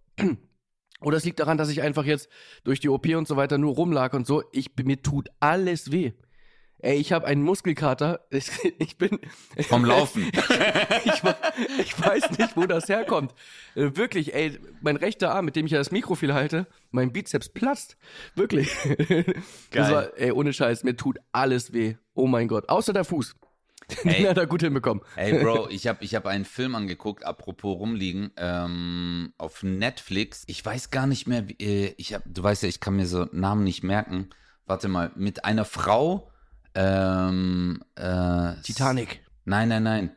[1.00, 2.28] Oder es liegt daran, dass ich einfach jetzt
[2.62, 4.42] durch die OP und so weiter nur rumlag und so.
[4.52, 6.12] Ich, mir tut alles weh.
[6.84, 8.20] Ey, ich habe einen Muskelkater.
[8.28, 9.18] Ich, ich bin
[9.68, 10.24] Vom Laufen.
[11.04, 11.22] ich,
[11.78, 13.32] ich weiß nicht, wo das herkommt.
[13.74, 17.10] Äh, wirklich, ey, mein rechter Arm, mit dem ich ja das Mikro viel halte, mein
[17.10, 17.96] Bizeps platzt.
[18.34, 18.70] Wirklich.
[19.70, 19.92] Geil.
[19.92, 21.94] war, ey, ohne Scheiß, mir tut alles weh.
[22.12, 22.68] Oh mein Gott.
[22.68, 23.34] Außer der Fuß.
[24.04, 24.22] Den Ey.
[24.24, 25.02] hat er gut hinbekommen.
[25.16, 30.44] Ey, Bro, ich habe ich hab einen Film angeguckt, apropos rumliegen, ähm, auf Netflix.
[30.48, 33.06] Ich weiß gar nicht mehr, wie, äh, ich hab, du weißt ja, ich kann mir
[33.06, 34.28] so Namen nicht merken.
[34.66, 36.30] Warte mal, mit einer Frau,
[36.74, 39.20] ähm, äh, Titanic.
[39.44, 40.10] Nein, nein, nein.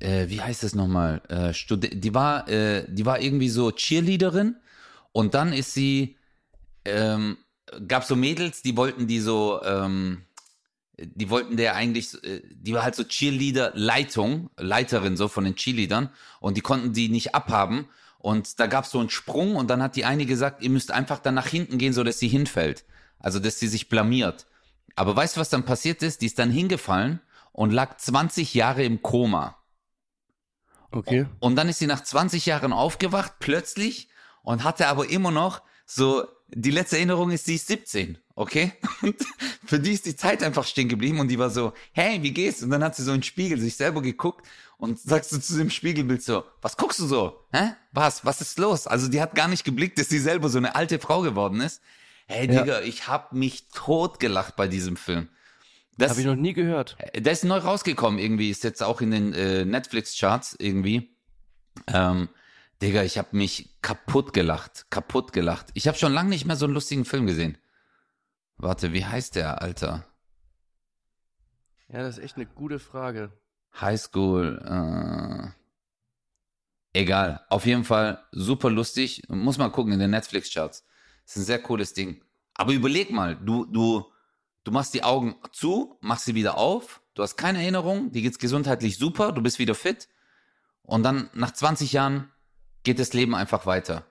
[0.00, 1.22] Äh, wie heißt es nochmal?
[1.28, 4.56] Äh, die war, äh, die war irgendwie so Cheerleaderin
[5.12, 6.16] und dann ist sie,
[6.84, 7.38] ähm,
[7.86, 10.22] gab so Mädels, die wollten die so, ähm,
[10.98, 16.10] die wollten der eigentlich, äh, die war halt so Cheerleader-Leitung, Leiterin so von den Cheerleadern
[16.40, 17.88] und die konnten die nicht abhaben
[18.24, 20.90] und da gab es so einen Sprung und dann hat die eine gesagt, ihr müsst
[20.90, 22.84] einfach dann nach hinten gehen, so dass sie hinfällt.
[23.18, 24.46] Also, dass sie sich blamiert.
[24.96, 26.20] Aber weißt du, was dann passiert ist?
[26.20, 27.20] Die ist dann hingefallen
[27.52, 29.56] und lag 20 Jahre im Koma.
[30.90, 31.26] Okay.
[31.40, 34.08] Und dann ist sie nach 20 Jahren aufgewacht, plötzlich,
[34.42, 38.72] und hatte aber immer noch so, die letzte Erinnerung ist, sie ist 17, okay?
[39.02, 39.16] Und
[39.66, 42.62] für die ist die Zeit einfach stehen geblieben und die war so, hey, wie geht's?
[42.62, 45.56] Und dann hat sie so in den Spiegel sich selber geguckt und sagst du zu
[45.56, 47.40] dem Spiegelbild so, was guckst du so?
[47.52, 47.72] Hä?
[47.92, 48.24] Was?
[48.24, 48.86] Was ist los?
[48.86, 51.80] Also die hat gar nicht geblickt, dass sie selber so eine alte Frau geworden ist.
[52.26, 52.62] Hey, Ja.
[52.62, 55.28] Digga, ich hab mich totgelacht bei diesem Film.
[55.96, 56.96] Das, Habe ich noch nie gehört.
[57.14, 61.16] der ist neu rausgekommen irgendwie, ist jetzt auch in den äh, Netflix-Charts irgendwie.
[61.86, 62.28] Ähm,
[62.82, 65.66] Digga, ich habe mich kaputt gelacht, kaputt gelacht.
[65.74, 67.58] Ich habe schon lange nicht mehr so einen lustigen Film gesehen.
[68.56, 70.04] Warte, wie heißt der, Alter?
[71.88, 73.30] Ja, das ist echt eine gute Frage.
[73.80, 75.48] High School, äh,
[76.98, 77.44] egal.
[77.50, 79.22] Auf jeden Fall super lustig.
[79.28, 80.84] Muss mal gucken in den Netflix-Charts.
[81.24, 82.22] Ist ein sehr cooles Ding.
[82.54, 84.04] Aber überleg mal, du, du,
[84.64, 88.38] du machst die Augen zu, machst sie wieder auf, du hast keine Erinnerung, dir geht's
[88.38, 90.08] gesundheitlich super, du bist wieder fit.
[90.82, 92.30] Und dann nach 20 Jahren
[92.82, 94.06] geht das Leben einfach weiter.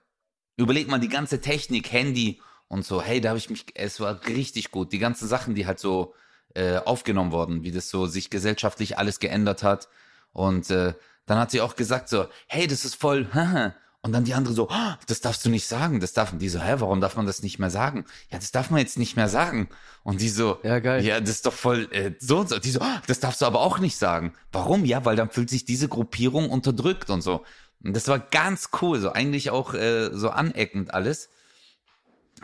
[0.57, 3.01] Überleg mal die ganze Technik, Handy und so.
[3.01, 4.91] Hey, da habe ich mich, es war richtig gut.
[4.91, 6.13] Die ganzen Sachen, die halt so
[6.55, 9.89] äh, aufgenommen wurden, wie das so sich gesellschaftlich alles geändert hat.
[10.31, 10.93] Und äh,
[11.25, 13.27] dann hat sie auch gesagt so, hey, das ist voll.
[14.05, 16.01] Und dann die andere so, "Ah, das darfst du nicht sagen.
[16.01, 18.03] Das darf, die so, hä, warum darf man das nicht mehr sagen?
[18.29, 19.69] Ja, das darf man jetzt nicht mehr sagen.
[20.03, 21.05] Und die so, Ja, geil.
[21.05, 22.59] ja, das ist doch voll äh, so und so.
[22.59, 24.33] Die so, "Ah, das darfst du aber auch nicht sagen.
[24.51, 24.83] Warum?
[24.83, 27.45] Ja, weil dann fühlt sich diese Gruppierung unterdrückt und so.
[27.81, 31.29] Und das war ganz cool, so eigentlich auch äh, so aneckend alles.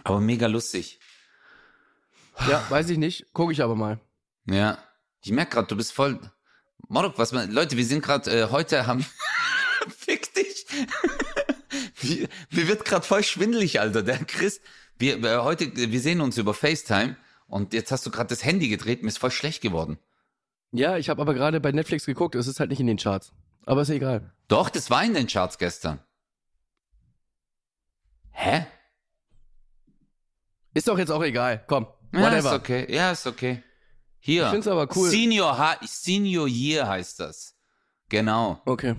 [0.05, 0.99] Aber mega lustig.
[2.49, 3.33] Ja, weiß ich nicht.
[3.33, 3.99] Gucke ich aber mal.
[4.45, 4.77] Ja.
[5.21, 6.19] Ich merk grad, du bist voll.
[6.87, 7.51] Morok, was man.
[7.51, 9.05] Leute, wir sind gerade äh, heute haben.
[9.97, 10.65] Fick dich.
[12.01, 14.03] Wie- Mir wird gerade voll schwindelig, Alter.
[14.03, 14.61] Der Chris.
[14.97, 17.15] Wir, äh, heute, wir sehen uns über FaceTime
[17.47, 19.97] und jetzt hast du gerade das Handy gedreht, mir ist voll schlecht geworden.
[20.71, 22.35] Ja, ich habe aber gerade bei Netflix geguckt.
[22.35, 23.31] Es ist halt nicht in den Charts.
[23.65, 24.33] Aber ist egal.
[24.47, 25.99] Doch, das war in den Charts gestern.
[28.31, 28.65] Hä?
[30.73, 31.63] Ist doch jetzt auch egal.
[31.67, 31.87] Komm.
[32.13, 32.55] Ja, ist Whatever.
[32.55, 32.93] okay.
[32.93, 33.63] Ja, ist okay.
[34.19, 34.45] Hier.
[34.45, 35.09] Ich find's aber cool.
[35.09, 37.55] Senior, Ha- Senior Year heißt das.
[38.09, 38.61] Genau.
[38.65, 38.95] Okay.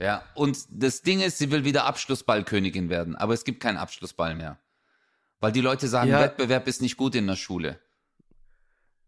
[0.00, 0.22] Ja.
[0.34, 4.58] Und das Ding ist, sie will wieder Abschlussballkönigin werden, aber es gibt keinen Abschlussball mehr.
[5.40, 6.20] Weil die Leute sagen, Ja.
[6.20, 7.78] Wettbewerb ist nicht gut in der Schule.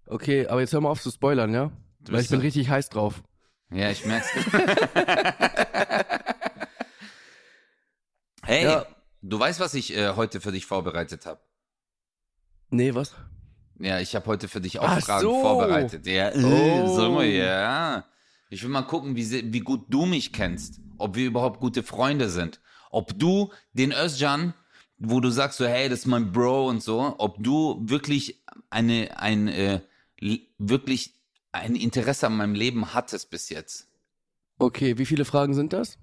[0.06, 1.70] Okay, aber jetzt hör mal auf zu spoilern, ja?
[2.00, 3.22] Du Weil ich bin so- richtig heiß drauf.
[3.70, 4.28] Ja, ich merk's.
[8.44, 8.86] hey, Ja.
[9.22, 11.40] du weißt, was ich äh, heute für dich vorbereitet habe?
[12.70, 13.14] Nee, was?
[13.78, 15.40] Ja, ich habe heute für dich auch Ach Fragen so.
[15.40, 16.06] vorbereitet.
[16.06, 17.10] Ja, äh, Oh.
[17.10, 18.04] mal, ja.
[18.50, 20.80] Ich will mal gucken, wie, wie gut du mich kennst.
[20.96, 22.60] Ob wir überhaupt gute Freunde sind.
[22.90, 24.54] Ob du den Özcan,
[24.98, 29.18] wo du sagst so, hey, das ist mein Bro und so, ob du wirklich eine,
[29.18, 29.80] ein, äh,
[30.58, 31.14] wirklich
[31.52, 33.88] ein Interesse an meinem Leben hattest bis jetzt.
[34.58, 35.98] Okay, wie viele Fragen sind das?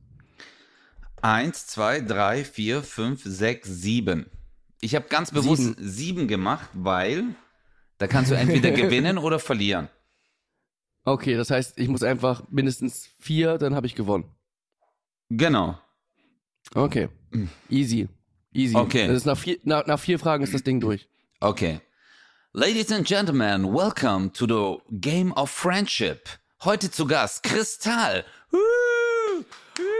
[1.21, 4.27] Eins, zwei, drei, vier, fünf, sechs, sieben.
[4.79, 5.89] Ich habe ganz bewusst sieben.
[5.89, 6.27] Sieben.
[6.27, 7.35] gemacht, weil
[7.97, 9.89] da kannst du entweder gewinnen oder verlieren.
[11.07, 14.25] Okay, das heißt, ich muss einfach mindestens vier, dann habe ich gewonnen.
[15.29, 15.77] Genau.
[16.73, 17.09] Okay.
[17.69, 18.09] Easy.
[18.51, 18.75] Easy.
[18.75, 19.07] Okay.
[19.07, 21.07] Das ist nach, vier, nach, nach vier Fragen ist das Ding durch.
[21.41, 21.79] Okay.
[22.53, 26.27] Ladies and Gentlemen, welcome to the Game of Friendship.
[26.63, 28.25] Heute zu Gast Kristall.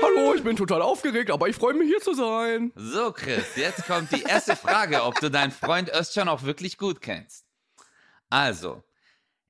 [0.01, 2.71] Hallo, ich bin total aufgeregt, aber ich freue mich hier zu sein.
[2.75, 7.01] So, Chris, jetzt kommt die erste Frage, ob du deinen Freund Özcan auch wirklich gut
[7.01, 7.45] kennst.
[8.29, 8.83] Also,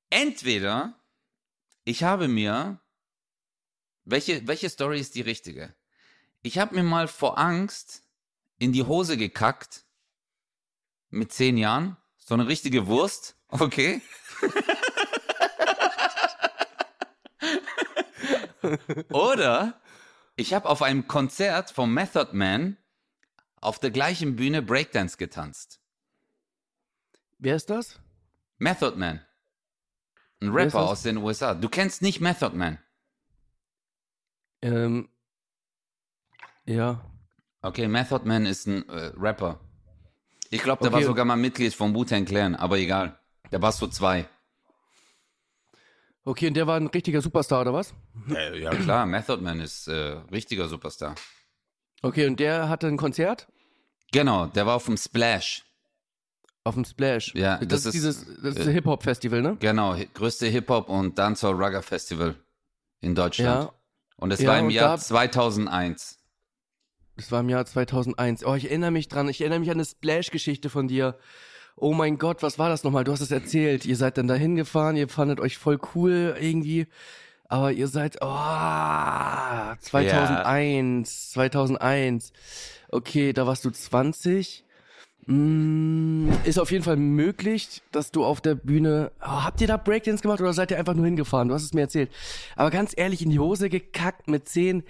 [0.10, 0.96] entweder
[1.86, 2.82] ich habe mir,
[4.04, 5.74] welche, welche Story ist die richtige?
[6.42, 8.04] Ich habe mir mal vor Angst
[8.58, 9.86] in die Hose gekackt
[11.10, 14.02] mit zehn Jahren, so eine richtige Wurst, okay?
[19.10, 19.80] Oder
[20.36, 22.78] ich habe auf einem Konzert vom Method Man
[23.62, 25.80] auf der gleichen Bühne Breakdance getanzt.
[27.38, 28.00] Wer ist das?
[28.58, 29.24] Method Man.
[30.42, 31.54] Ein Rapper aus den USA.
[31.54, 32.78] Du kennst nicht Method Man.
[34.62, 35.10] Ähm,
[36.66, 37.06] ja.
[37.62, 39.60] Okay, Method Man ist ein äh, Rapper.
[40.50, 41.08] Ich glaube, der war Okay.
[41.08, 43.20] sogar mal Mitglied von Wu-Tang Clan, aber egal.
[43.52, 44.28] Der war so zwei.
[46.24, 47.94] Okay, und der war ein richtiger Superstar, oder was?
[48.30, 49.94] Äh, ja klar, Method Man ist äh,
[50.32, 51.16] richtiger Superstar.
[52.02, 53.48] Okay, und der hatte ein Konzert
[54.12, 55.64] Genau, der war auf dem Splash.
[56.66, 57.34] Auf dem Splash.
[57.36, 59.56] Ja, das, das ist dieses das ist äh, Hip-Hop-Festival, ne?
[59.60, 62.36] Genau, größte Hip-Hop und Dancehall Rugger Festival
[63.02, 63.66] in Deutschland.
[63.66, 63.72] Ja.
[64.18, 66.18] Und es Ja, war im Jahr da- 2001.
[67.18, 68.46] Das war im Jahr 2001.
[68.46, 69.30] Oh, ich erinnere mich dran.
[69.30, 71.18] Ich erinnere mich an eine Splash-Geschichte von dir.
[71.78, 73.04] Oh mein Gott, was war das nochmal?
[73.04, 73.86] Du hast es erzählt.
[73.86, 76.88] Ihr seid dann dahin gefahren, ihr fandet euch voll cool irgendwie.
[77.48, 78.26] Aber ihr seid, oh,
[79.80, 82.34] 2001, 2001.
[82.90, 84.65] Okay, da warst du 20.
[85.28, 89.12] Mm, ist auf jeden Fall möglich, dass du auf der Bühne.
[89.22, 91.48] Oh, habt ihr da Breakdance gemacht oder seid ihr einfach nur hingefahren?
[91.48, 92.12] Du hast es mir erzählt.
[92.56, 94.84] Aber ganz ehrlich, in die Hose gekackt mit 10.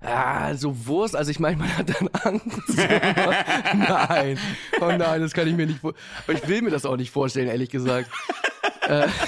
[0.00, 1.14] Ah, so Wurst.
[1.14, 2.76] Also ich meine, man hat dann Angst.
[2.76, 4.38] nein.
[4.80, 5.94] Oh nein, das kann ich mir nicht vor.
[6.28, 8.10] Ich will mir das auch nicht vorstellen, ehrlich gesagt.
[8.88, 9.06] äh,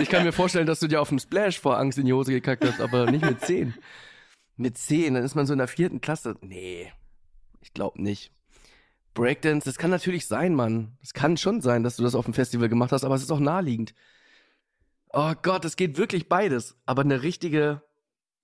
[0.00, 2.32] Ich kann mir vorstellen, dass du dir auf dem Splash vor Angst in die Hose
[2.32, 3.74] gekackt hast, aber nicht mit zehn.
[4.56, 6.36] Mit zehn, dann ist man so in der vierten Klasse.
[6.42, 6.92] Nee,
[7.62, 8.32] ich glaube nicht.
[9.16, 10.96] Breakdance, das kann natürlich sein, Mann.
[11.02, 13.32] Es kann schon sein, dass du das auf dem Festival gemacht hast, aber es ist
[13.32, 13.94] auch naheliegend.
[15.12, 16.76] Oh Gott, es geht wirklich beides.
[16.84, 17.82] Aber eine richtige,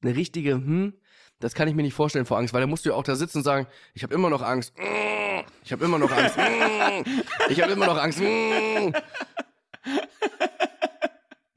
[0.02, 0.94] eine richtige, hm,
[1.38, 3.14] das kann ich mir nicht vorstellen vor Angst, weil da musst du ja auch da
[3.14, 4.74] sitzen und sagen, ich habe immer noch Angst.
[5.62, 6.36] Ich habe immer noch Angst.
[7.48, 8.20] Ich habe immer noch Angst.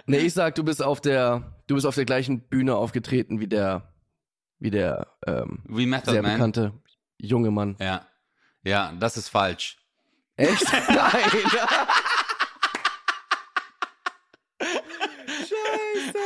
[0.07, 3.47] Nee, ich sag, du bist auf der, du bist auf der gleichen Bühne aufgetreten wie
[3.47, 3.93] der,
[4.59, 6.33] wie der ähm, Wie Method sehr Man.
[6.33, 6.73] bekannte
[7.17, 7.75] junge Mann.
[7.79, 8.05] Ja.
[8.65, 9.77] Ja, das ist falsch.
[10.35, 10.65] Echt?
[10.89, 11.29] Nein.
[15.39, 16.17] Scheiße.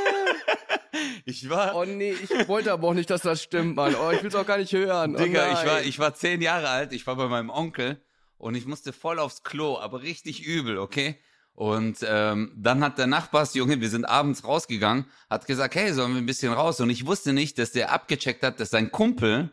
[1.25, 1.75] Ich war.
[1.75, 3.93] Oh nee, ich wollte aber auch nicht, dass das stimmt, Mann.
[3.93, 5.15] Oh, ich will's auch gar nicht hören.
[5.15, 5.67] Oh Digga, ich nein.
[5.67, 8.01] war, ich war zehn Jahre alt, ich war bei meinem Onkel
[8.37, 11.19] und ich musste voll aufs Klo, aber richtig übel, okay?
[11.53, 16.21] Und ähm, dann hat der Nachbarsjunge, wir sind abends rausgegangen, hat gesagt, hey, sollen wir
[16.21, 16.79] ein bisschen raus?
[16.79, 19.51] Und ich wusste nicht, dass der abgecheckt hat, dass sein Kumpel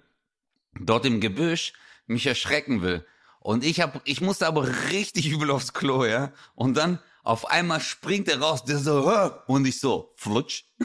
[0.79, 1.73] dort im Gebüsch
[2.07, 3.07] mich erschrecken will.
[3.41, 6.33] Und ich hab, ich musste aber richtig übel aufs Klo, ja?
[6.55, 9.11] Und dann auf einmal springt er raus, der so,
[9.47, 10.65] und ich so, flutsch.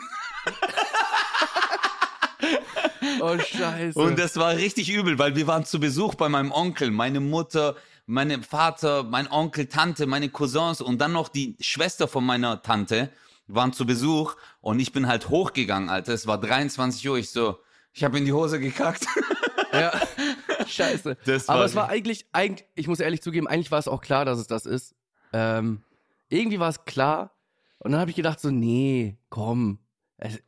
[3.19, 3.99] Oh Scheiße.
[3.99, 7.75] Und das war richtig übel, weil wir waren zu Besuch bei meinem Onkel, meine Mutter,
[8.05, 13.11] mein Vater, mein Onkel, Tante, meine Cousins und dann noch die Schwester von meiner Tante
[13.47, 16.13] waren zu Besuch und ich bin halt hochgegangen, Alter.
[16.13, 17.59] Es war 23 Uhr, ich so,
[17.93, 19.05] ich habe in die Hose gekackt.
[19.73, 19.91] Ja.
[20.67, 21.17] Scheiße.
[21.47, 24.39] Aber es war eigentlich, eigentlich, ich muss ehrlich zugeben, eigentlich war es auch klar, dass
[24.39, 24.95] es das ist.
[25.33, 25.83] Ähm,
[26.29, 27.31] irgendwie war es klar.
[27.79, 29.79] Und dann habe ich gedacht, so, nee, komm.
[30.17, 30.39] Es,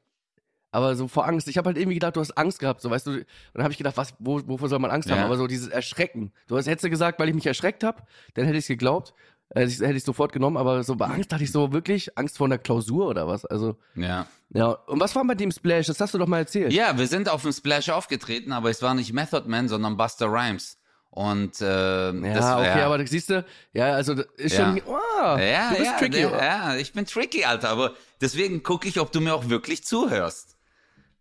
[0.73, 3.05] aber so vor Angst, ich habe halt irgendwie gedacht, du hast Angst gehabt, so weißt
[3.05, 3.11] du.
[3.11, 5.19] Und dann habe ich gedacht, was, wo, wovor soll man Angst haben?
[5.19, 5.25] Ja.
[5.25, 6.31] Aber so dieses Erschrecken.
[6.47, 8.01] Du hast, hättest du gesagt, weil ich mich erschreckt habe,
[8.33, 9.13] dann hätte ich es geglaubt.
[9.55, 12.37] Äh, ich- hätte ich sofort genommen, aber so bei Angst dachte ich so wirklich, Angst
[12.37, 13.45] vor einer Klausur oder was?
[13.45, 14.27] Also, Ja.
[14.49, 14.67] ja.
[14.71, 15.87] Und was war bei dem Splash?
[15.87, 16.73] Das hast du doch mal erzählt.
[16.73, 20.27] Ja, wir sind auf dem Splash aufgetreten, aber es war nicht Method Man, sondern Buster
[20.27, 20.79] Rhymes.
[21.09, 24.65] Und äh, Ja, das war okay, aber siehst du, ja, also das ist Ja.
[24.65, 26.11] schon, oh, ja, du bist ja, tricky.
[26.21, 29.83] der- ja, ich bin tricky, Alter, aber deswegen gucke ich, ob du mir auch wirklich
[29.85, 30.57] zuhörst.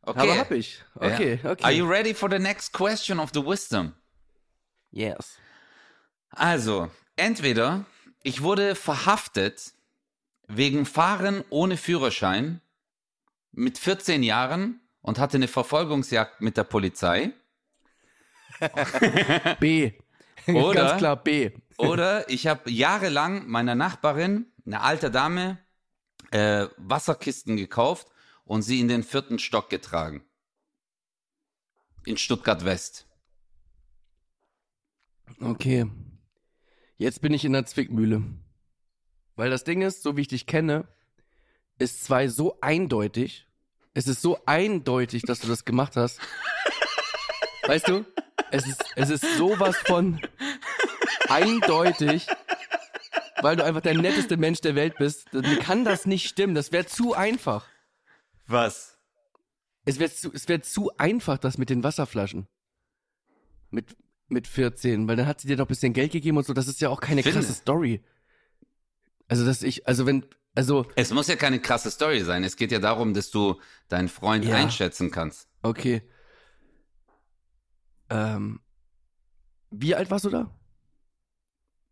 [0.00, 0.18] Okay.
[0.20, 0.82] Aber hab ich.
[0.94, 1.50] Okay, Ja.
[1.50, 1.62] okay.
[1.64, 3.92] Are you ready for the next question of the wisdom?
[4.90, 5.36] yes.
[6.30, 7.84] Also, entweder
[8.22, 9.72] ich wurde verhaftet
[10.48, 12.60] wegen Fahren ohne Führerschein
[13.52, 17.32] mit 14 Jahren und hatte eine Verfolgungsjagd mit der Polizei.
[19.60, 19.92] B.
[20.46, 21.50] Oder- Ganz klar B.
[21.78, 25.58] Oder ich habe jahrelang meiner Nachbarin, eine alte Dame,
[26.30, 28.08] äh, Wasserkisten gekauft
[28.44, 30.22] und sie in den vierten Stock getragen.
[32.04, 33.06] In Stuttgart West.
[35.40, 35.86] Okay.
[37.02, 38.22] Jetzt bin ich in der Zwickmühle.
[39.34, 40.86] Weil das Ding ist, so wie ich dich kenne,
[41.80, 43.48] ist zwei so eindeutig.
[43.92, 46.20] Es ist so eindeutig, dass du das gemacht hast.
[47.66, 48.06] Weißt du?
[48.52, 50.20] Es ist, es ist sowas von
[51.28, 52.28] eindeutig,
[53.40, 55.26] weil du einfach der netteste Mensch der Welt bist.
[55.32, 56.54] Dann kann das nicht stimmen.
[56.54, 57.66] Das wäre zu einfach.
[58.46, 58.96] Was?
[59.84, 62.46] Es wäre zu, es wär zu einfach, das mit den Wasserflaschen.
[63.70, 63.96] Mit,
[64.32, 66.52] mit 14, weil dann hat sie dir doch ein bisschen Geld gegeben und so.
[66.52, 67.38] Das ist ja auch keine Finde.
[67.40, 68.02] krasse Story.
[69.28, 72.44] Also, dass ich, also wenn, also, Es muss ja keine krasse Story sein.
[72.44, 74.56] Es geht ja darum, dass du deinen Freund Ja.
[74.56, 75.48] einschätzen kannst.
[75.62, 76.02] okay.
[78.10, 78.60] Ähm,
[79.70, 80.50] wie alt warst du da?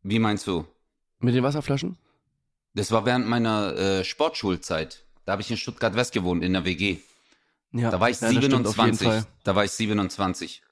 [0.03, 0.67] Wie meinst du?
[1.19, 1.97] Mit den Wasserflaschen?
[2.75, 5.07] Das war während meiner äh, Sportschulzeit.
[5.25, 6.99] Da habe ich in Stuttgart West gewohnt, in der WG.
[7.73, 7.91] Ja.
[7.91, 9.07] Da war ich ja, das stimmt auf jeden 27.
[9.09, 9.27] Fall.
[9.45, 10.63] Da war ich 27.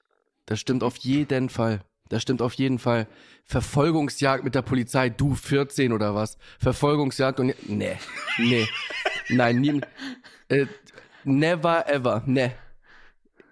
[0.49, 1.81] Das stimmt auf jeden Fall.
[2.09, 3.05] Das stimmt auf jeden Fall.
[3.45, 6.39] Verfolgungsjagd mit der Polizei, du 14 oder was?
[6.57, 7.97] Verfolgungsjagd und nee,
[8.39, 8.67] nee,
[9.29, 9.81] nein, nie,
[10.47, 10.65] äh,
[11.23, 12.53] never ever, ne.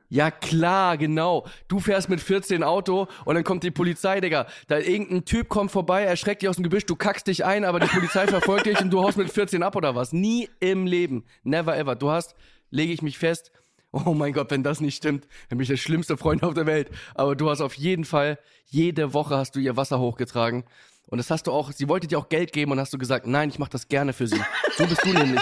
[0.10, 1.46] Ja klar, genau.
[1.68, 4.48] Du fährst mit 14 Auto und dann kommt die Polizei, Digga.
[4.68, 7.80] Da irgendein Typ kommt vorbei, erschreckt dich aus dem Gebüsch, du kackst dich ein, aber
[7.80, 10.14] die Polizei verfolgt dich und du haust mit 14 ab oder was?
[10.14, 11.26] Nie im Leben.
[11.44, 11.96] Never ever.
[11.96, 12.36] Du hast,
[12.72, 13.52] lege ich mich fest,
[13.92, 16.66] oh mein Gott, wenn das nicht stimmt, dann bin ich der schlimmste Freund auf der
[16.66, 16.90] Welt.
[17.16, 20.66] Aber du hast auf jeden Fall, jede Woche hast du ihr Wasser hochgetragen.
[21.08, 23.28] Und das hast du auch, sie wollte dir auch Geld geben und hast du gesagt,
[23.28, 24.42] nein, ich mach das gerne für sie.
[24.78, 25.42] So bist du nämlich.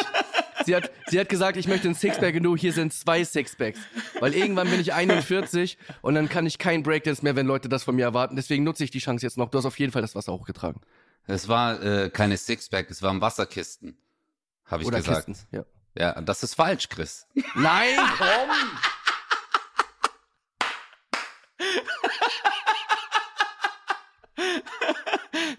[0.66, 3.80] Sie hat, sie hat gesagt, ich möchte ein Sixpack und du, hier sind zwei Sixpacks.
[4.20, 7.84] Weil irgendwann bin ich 41 und dann kann ich kein Breakdance mehr, wenn Leute das
[7.84, 8.36] von mir erwarten.
[8.36, 9.50] Deswegen nutze ich die Chance jetzt noch.
[9.50, 10.82] Du hast auf jeden Fall das Wasser hochgetragen.
[11.28, 13.98] Es war äh, keine Sixpack, es waren Wasserkisten.
[14.66, 15.28] Habe ich Oder gesagt.
[15.28, 15.48] Kisten.
[15.56, 15.66] Ja.
[15.98, 17.26] Ja, das ist falsch, Chris.
[17.56, 18.50] Nein, komm!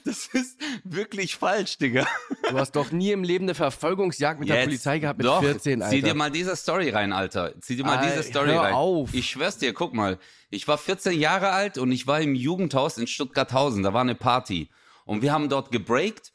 [0.05, 2.07] Das ist wirklich falsch, Digga.
[2.49, 5.41] Du hast doch nie im Leben eine Verfolgungsjagd mit der Jetzt Polizei gehabt mit doch,
[5.43, 5.95] 14, Alter.
[5.95, 7.53] Zieh dir mal diese Story rein, Alter.
[7.61, 8.75] Zieh dir mal Al- diese Story hör rein.
[8.75, 9.13] auf.
[9.15, 10.19] Ich schwör's dir, guck mal.
[10.51, 13.83] Ich war 14 Jahre alt und ich war im Jugendhaus in Stuttgarthausen.
[13.83, 14.71] Da war eine Party.
[15.05, 16.33] Und wir haben dort gebreakt.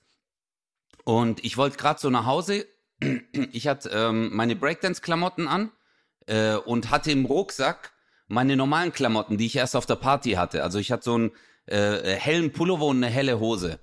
[1.04, 2.68] Und ich wollte gerade so nach Hause.
[3.52, 5.72] Ich hatte ähm, meine Breakdance-Klamotten an
[6.28, 7.92] äh, und hatte im Rucksack
[8.28, 10.64] meine normalen Klamotten, die ich erst auf der Party hatte.
[10.64, 11.32] Also ich hatte so einen
[11.66, 13.80] äh, hellen Pullover und eine helle Hose.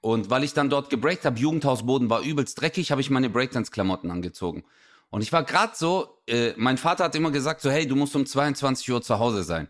[0.00, 4.10] Und weil ich dann dort gebreakt habe, Jugendhausboden war übelst dreckig, habe ich meine Breakdance-Klamotten
[4.10, 4.64] angezogen.
[5.10, 8.14] Und ich war gerade so, äh, mein Vater hat immer gesagt so, hey, du musst
[8.14, 9.68] um 22 Uhr zu Hause sein.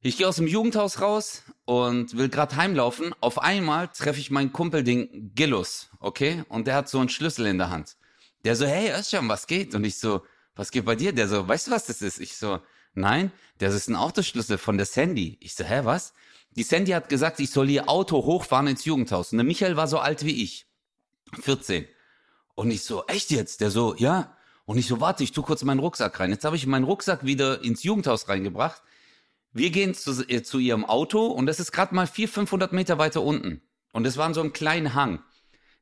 [0.00, 3.12] Ich gehe aus dem Jugendhaus raus und will gerade heimlaufen.
[3.20, 6.44] Auf einmal treffe ich meinen Kumpel, den Gillus, okay?
[6.48, 7.96] Und der hat so einen Schlüssel in der Hand.
[8.44, 9.74] Der so, hey Özcan, was geht?
[9.74, 10.22] Und ich so,
[10.54, 11.12] was geht bei dir?
[11.12, 12.20] Der so, weißt du, was das ist?
[12.20, 12.60] Ich so,
[12.94, 15.36] nein, das ist ein Autoschlüssel von der Sandy.
[15.40, 16.14] Ich so, hä, was?
[16.54, 19.32] Die Sandy hat gesagt, ich soll ihr Auto hochfahren ins Jugendhaus.
[19.32, 20.66] Und der Michael war so alt wie ich.
[21.40, 21.86] 14.
[22.54, 23.60] Und ich so, echt jetzt?
[23.60, 24.36] Der so, ja.
[24.64, 26.30] Und ich so, warte, ich tu kurz meinen Rucksack rein.
[26.30, 28.80] Jetzt habe ich meinen Rucksack wieder ins Jugendhaus reingebracht.
[29.58, 32.98] Wir gehen zu, äh, zu ihrem Auto und das ist gerade mal 400, 500 Meter
[32.98, 33.60] weiter unten.
[33.92, 35.20] Und es war in so einem kleinen Hang.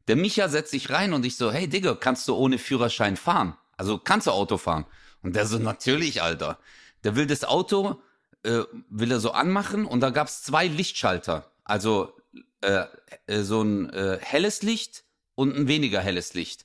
[0.09, 3.55] Der Micha setzt sich rein und ich so, hey Digga, kannst du ohne Führerschein fahren?
[3.77, 4.87] Also kannst du Auto fahren?
[5.23, 6.59] Und der so, natürlich, Alter.
[7.05, 8.01] Der will das Auto,
[8.45, 11.51] äh, will er so anmachen und da gab's zwei Lichtschalter.
[11.63, 12.15] Also
[12.63, 12.85] äh,
[13.27, 16.65] äh, so ein äh, helles Licht und ein weniger helles Licht.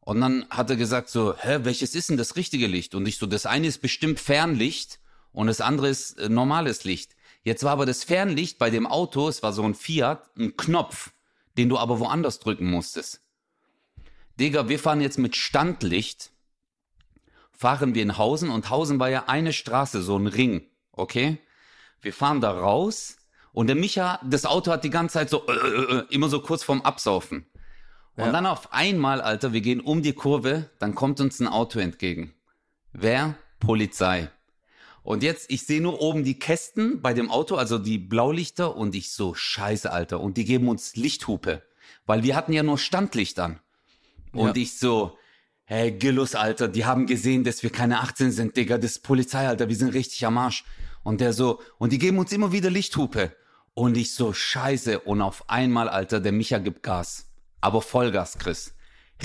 [0.00, 2.94] Und dann hat er gesagt so, hä, welches ist denn das richtige Licht?
[2.94, 5.00] Und ich so, das eine ist bestimmt Fernlicht
[5.32, 7.16] und das andere ist äh, normales Licht.
[7.42, 11.12] Jetzt war aber das Fernlicht bei dem Auto, es war so ein Fiat, ein Knopf,
[11.56, 13.22] den du aber woanders drücken musstest.
[14.38, 16.30] Digga, wir fahren jetzt mit Standlicht,
[17.52, 21.38] fahren wir in Hausen und Hausen war ja eine Straße, so ein Ring, okay?
[22.00, 23.16] Wir fahren da raus
[23.52, 26.40] und der Micha, das Auto hat die ganze Zeit so, äh, äh, äh, immer so
[26.40, 27.46] kurz vorm Absaufen.
[28.16, 28.32] Und Ja.
[28.32, 32.34] dann auf einmal, Alter, wir gehen um die Kurve, dann kommt uns ein Auto entgegen.
[32.92, 33.36] Wer?
[33.60, 34.30] Polizei.
[35.02, 38.94] Und jetzt, ich sehe nur oben die Kästen bei dem Auto, also die Blaulichter, und
[38.94, 40.20] ich so, scheiße, Alter.
[40.20, 41.62] Und die geben uns Lichthupe.
[42.06, 43.60] Weil wir hatten ja nur Standlicht an.
[44.32, 44.62] Und Ja.
[44.62, 45.16] ich so,
[45.64, 48.76] hey, Gillus, Alter, die haben gesehen, dass wir keine 18 sind, Digga.
[48.78, 50.64] Das ist Polizei, Alter, wir sind richtig am Arsch.
[51.02, 53.34] Und der so, und die geben uns immer wieder Lichthupe.
[53.72, 55.00] Und ich so, scheiße.
[55.00, 57.26] Und auf einmal, Alter, der Micha gibt Gas.
[57.60, 58.74] Aber Vollgas, Chris.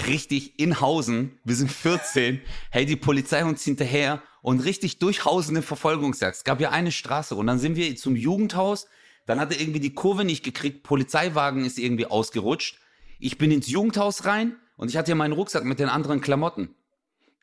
[0.07, 5.55] Richtig in Hausen, wir sind 14, hey, die Polizei uns hinterher und richtig durch Hausen
[5.55, 6.37] eine Verfolgungsjagd.
[6.37, 8.85] Es gab ja eine Straße und dann sind wir zum Jugendhaus,
[9.25, 12.77] dann hat er irgendwie die Kurve nicht gekriegt, Polizeiwagen ist irgendwie ausgerutscht.
[13.17, 16.75] Ich bin ins Jugendhaus rein und ich hatte ja meinen Rucksack mit den anderen Klamotten.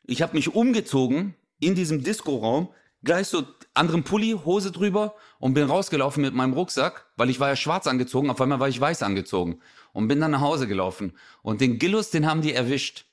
[0.05, 2.69] Ich habe mich umgezogen in diesem Disco-Raum,
[3.03, 7.49] gleich so anderen Pulli, Hose drüber und bin rausgelaufen mit meinem Rucksack, weil ich war
[7.49, 9.59] ja schwarz angezogen, auf einmal war ich weiß angezogen
[9.91, 11.17] und bin dann nach Hause gelaufen.
[11.41, 13.07] Und den Gillus, den haben die erwischt.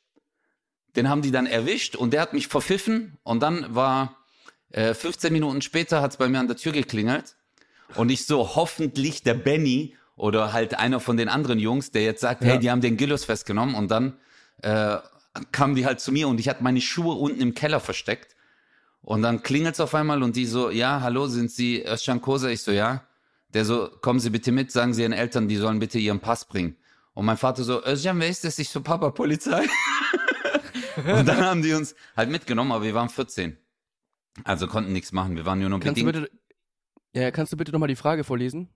[0.96, 4.16] Den haben die dann erwischt und der hat mich verpfiffen und dann war
[4.72, 7.36] äh, 15 Minuten später hat's bei mir an der Tür geklingelt
[7.94, 12.20] und ich so hoffentlich der Benny oder halt einer von den anderen Jungs, der jetzt
[12.20, 12.50] sagt, Ja.
[12.50, 14.16] hey, die haben den Gillus festgenommen und dann
[14.62, 14.98] äh,
[15.52, 18.34] kamen die halt zu mir und ich hatte meine Schuhe unten im Keller versteckt
[19.02, 22.48] und dann klingelt's auf einmal und die so, ja, hallo, sind Sie Özcan Kosa?
[22.48, 23.02] Ich so, ja.
[23.54, 26.44] Der so, kommen Sie bitte mit, sagen Sie Ihren Eltern, die sollen bitte ihren Pass
[26.44, 26.76] bringen.
[27.14, 28.58] Und mein Vater so, Özcan, wer ist das?
[28.58, 29.66] Ich so, Papa, Polizei.
[30.96, 33.56] und dann haben die uns halt mitgenommen, aber wir waren 14.
[34.44, 36.30] Also konnten nichts machen, wir waren nur noch Kannst du bedingt.
[36.30, 38.68] bitte, ja, kannst du bitte nochmal die Frage vorlesen?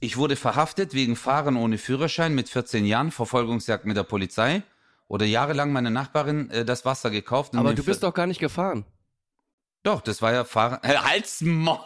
[0.00, 4.62] Ich wurde verhaftet wegen Fahren ohne Führerschein mit 14 Jahren, Verfolgungsjagd mit der Polizei.
[5.06, 7.54] Oder jahrelang meine Nachbarin äh, das Wasser gekauft.
[7.54, 8.86] Aber du bist doch gar nicht gefahren.
[9.82, 10.78] Doch, das war ja Fahren.
[10.82, 11.78] Äh, Halt's Maul!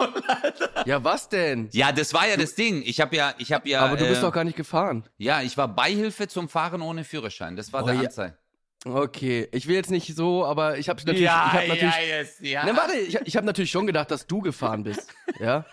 [0.86, 1.68] Ja, was denn?
[1.72, 2.82] Ja, das war ja das Ding.
[2.86, 3.80] Ich habe ja, ich habe ja.
[3.80, 5.04] Aber du bist äh, doch gar nicht gefahren.
[5.16, 7.56] Ja, ich war Beihilfe zum Fahren ohne Führerschein.
[7.56, 8.00] Das war Oh, der ja.
[8.02, 8.38] Anzeige.
[8.84, 12.64] Okay, ich will jetzt nicht so, aber ich habe natürlich, ich hab natürlich, yes, ja.
[12.64, 15.64] Ne, warte, ich, ich habe natürlich schon gedacht, dass du gefahren bist, ja.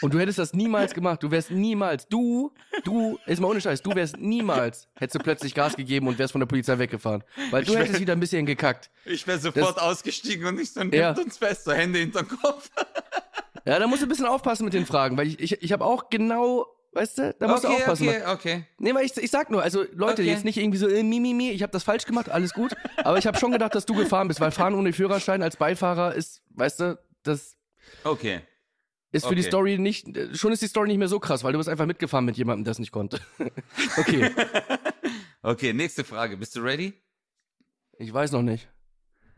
[0.00, 1.22] Und du hättest das niemals gemacht.
[1.22, 2.52] Du wärst niemals, du,
[2.82, 6.32] du, ist mal ohne Scheiß, du wärst niemals, hättest du plötzlich Gas gegeben und wärst
[6.32, 7.22] von der Polizei weggefahren.
[7.52, 8.90] Weil du wär- hättest wieder ein bisschen gekackt.
[9.04, 11.12] Ich wäre sofort ausgestiegen und nicht so, nimmt Ja.
[11.12, 12.68] uns fest, so Hände hinterm Kopf.
[13.64, 15.84] Ja, da musst du ein bisschen aufpassen mit den Fragen, weil ich, ich, ich habe
[15.84, 18.08] auch genau, weißt du, da musst du okay, aufpassen.
[18.08, 18.64] okay, okay.
[18.78, 20.30] Nee, weil ich, ich sag nur, also Leute, Okay.
[20.30, 22.72] jetzt nicht irgendwie so, äh, mi, mi, mi, ich habe das falsch gemacht, alles gut.
[23.04, 26.14] Aber ich habe schon gedacht, dass du gefahren bist, weil Fahren ohne Führerschein als Beifahrer
[26.14, 27.56] ist, weißt du, das
[28.04, 28.40] Okay.
[29.10, 29.48] ist für die Okay.
[29.50, 32.24] Story nicht, schon ist die Story nicht mehr so krass, weil du bist einfach mitgefahren
[32.24, 33.20] mit jemandem, der es nicht konnte.
[33.96, 34.30] okay,
[35.42, 36.36] Okay, nächste Frage.
[36.36, 36.94] Bist du ready?
[37.98, 38.68] ich weiß noch nicht.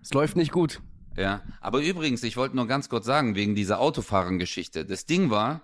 [0.03, 0.81] Es läuft nicht gut.
[1.17, 1.43] Ja.
[1.61, 4.85] Aber übrigens, ich wollte nur ganz kurz sagen, wegen dieser Autofahrengeschichte.
[4.85, 5.63] Das Ding war,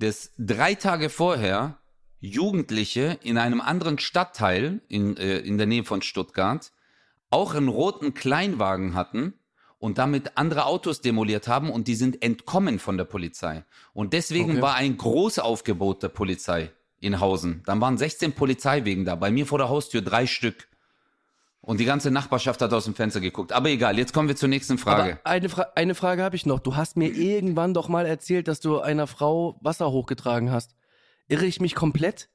[0.00, 1.78] dass drei Tage vorher
[2.20, 6.72] Jugendliche in einem anderen Stadtteil in, äh, in der Nähe von Stuttgart
[7.30, 9.34] auch einen roten Kleinwagen hatten
[9.78, 13.64] und damit andere Autos demoliert haben und die sind entkommen von der Polizei.
[13.94, 14.62] Und deswegen Okay.
[14.62, 17.62] war ein Großaufgebot der Polizei in Hausen.
[17.64, 19.14] Dann waren 16 Polizeiwegen da.
[19.14, 20.68] Bei mir vor der Haustür drei Stück.
[21.62, 23.52] Und die ganze Nachbarschaft hat aus dem Fenster geguckt.
[23.52, 25.18] Aber egal, jetzt kommen wir zur nächsten Frage.
[25.22, 26.58] Aber eine, Fra eine Frage habe ich noch.
[26.58, 30.74] Du hast mir irgendwann doch mal erzählt, dass du einer Frau Wasser hochgetragen hast.
[31.28, 32.30] Irre ich mich komplett?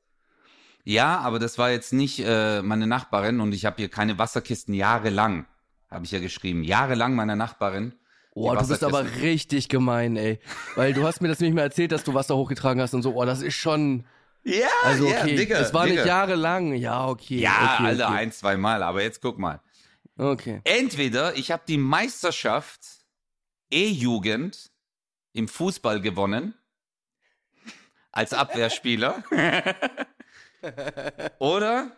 [0.84, 4.76] Ja, aber das war jetzt nicht äh, meine Nachbarin und ich habe hier keine Wasserkisten
[4.76, 5.48] jahrelang,
[5.90, 6.64] habe ich ja geschrieben.
[6.64, 7.94] Jahrelang meine Nachbarin.
[8.36, 10.40] Boah, du bist aber richtig gemein, ey.
[10.76, 13.16] Weil du hast mir das nicht mehr erzählt, dass du Wasser hochgetragen hast und so.
[13.16, 14.06] Oh, das ist schon.
[14.46, 16.02] Ja, Also ja, okay, Digga, es war Digga.
[16.02, 16.76] nicht jahrelang.
[16.76, 17.40] Ja, okay.
[17.40, 18.18] Ja, okay, Alter, okay.
[18.18, 19.60] ein, zwei Mal, aber jetzt guck mal.
[20.18, 20.62] Okay.
[20.64, 22.80] Entweder ich habe die Meisterschaft
[23.72, 24.72] E-Jugend
[25.34, 26.54] im Fußball gewonnen
[28.12, 29.24] als Abwehrspieler
[31.40, 31.92] oder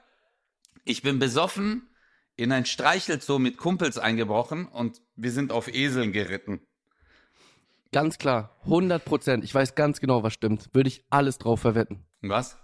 [0.85, 1.89] ich bin besoffen
[2.37, 6.61] in ein Streichelzoo mit Kumpels eingebrochen und wir sind auf Eseln geritten.
[7.91, 8.55] Ganz klar.
[8.63, 9.43] 100 Prozent.
[9.43, 10.69] Ich weiß ganz genau, was stimmt.
[10.73, 12.06] Würde ich alles drauf verwetten.
[12.21, 12.57] Was?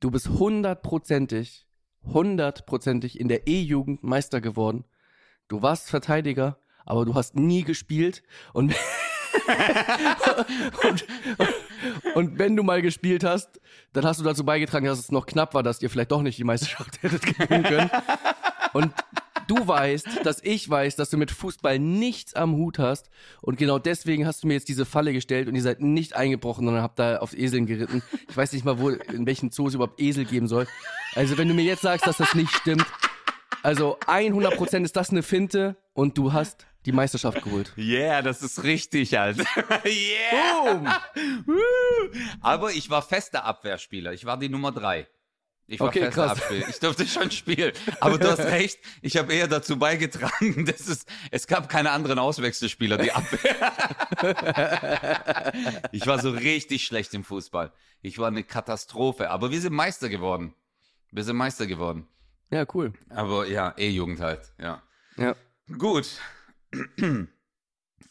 [0.00, 1.66] Du bist hundertprozentig,
[2.04, 4.84] hundertprozentig in der E-Jugend Meister geworden.
[5.48, 8.22] Du warst Verteidiger, aber du hast nie gespielt
[8.52, 8.74] und,
[10.88, 11.04] und,
[12.14, 13.60] und wenn du mal gespielt hast,
[13.92, 16.38] dann hast du dazu beigetragen, dass es noch knapp war, dass ihr vielleicht doch nicht
[16.38, 17.90] die Meisterschaft hättet gewinnen können.
[18.74, 18.92] Und
[19.46, 23.10] du weißt, dass ich weiß, dass du mit Fußball nichts am Hut hast.
[23.40, 26.64] Und genau deswegen hast du mir jetzt diese Falle gestellt und ihr seid nicht eingebrochen,
[26.64, 28.02] sondern habt da auf Eseln geritten.
[28.28, 30.66] Ich weiß nicht mal, wo, in welchen Zoos überhaupt Esel geben soll.
[31.14, 32.86] Also wenn du mir jetzt sagst, dass das nicht stimmt,
[33.62, 37.72] also 100% ist das eine Finte und du hast die Meisterschaft geholt.
[37.76, 39.44] Yeah, das ist richtig, Alter.
[39.84, 41.00] yeah!
[41.44, 41.56] Woo!
[42.40, 44.12] Aber ich war fester Abwehrspieler.
[44.12, 45.08] Ich war die Nummer drei.
[45.68, 46.42] Ich war Okay, fester krass.
[46.42, 46.68] Abwehr.
[46.68, 47.72] Ich durfte schon spielen.
[48.00, 52.18] Aber du hast recht, ich habe eher dazu beigetragen, dass es, es gab keine anderen
[52.20, 53.72] Auswechselspieler, die Abwehr.
[55.92, 57.72] ich war so richtig schlecht im Fußball.
[58.00, 59.30] Ich war eine Katastrophe.
[59.30, 60.54] Aber wir sind Meister geworden.
[61.10, 62.06] Wir sind Meister geworden.
[62.50, 62.92] Ja, cool.
[63.10, 64.82] Aber ja, E-Jugend halt, ja.
[65.16, 65.34] Ja.
[65.78, 66.06] Gut.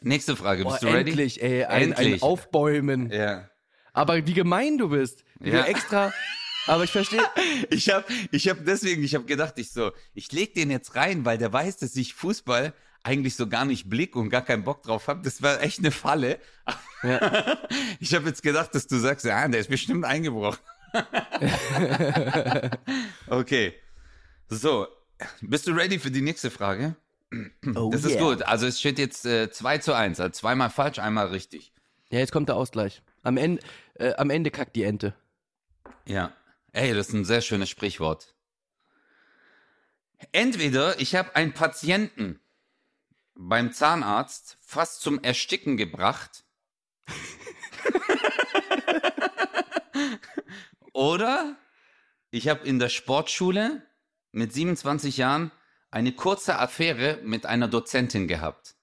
[0.02, 1.12] Nächste Frage, Boah, bist du ready?
[1.12, 2.22] endlich, ey, ein, ein Endlich.
[2.22, 3.10] Aufbäumen.
[3.12, 3.50] Ja.
[3.94, 5.24] Aber wie gemein du bist.
[5.40, 5.62] Wie Ja.
[5.62, 6.14] du extra.
[6.68, 7.22] Aber ich verstehe.
[7.70, 11.26] Ich habe ich hab deswegen, ich habe gedacht, ich so, ich leg den jetzt rein,
[11.26, 14.84] weil der weiß, dass ich Fußball eigentlich so gar nicht blick und gar keinen Bock
[14.84, 15.22] drauf habe.
[15.24, 16.40] Das war echt eine Falle.
[17.04, 17.58] Ja.
[18.00, 20.60] Ich habe jetzt gedacht, dass du sagst, ja, der ist bestimmt eingebrochen.
[23.28, 23.74] okay.
[24.50, 24.88] So,
[25.42, 26.96] bist du ready für die nächste Frage?
[27.76, 28.44] Oh, Das ist gut.
[28.44, 30.20] Also es steht jetzt äh, 2 zu 1.
[30.20, 31.74] Also zweimal falsch, einmal richtig.
[32.12, 33.02] Ja, jetzt kommt der Ausgleich.
[33.24, 33.62] Am Ende,
[33.96, 35.16] äh, am Ende kackt die Ente.
[36.06, 36.32] Ja.
[36.76, 38.36] Ey, das ist ein sehr schönes Sprichwort.
[40.34, 42.42] Entweder ich habe einen Patienten
[43.34, 46.44] beim Zahnarzt fast zum Ersticken gebracht.
[50.92, 51.56] Oder
[52.30, 53.82] ich habe in der Sportschule
[54.34, 55.54] mit 27 Jahren
[55.92, 58.76] eine kurze Affäre mit einer Dozentin gehabt.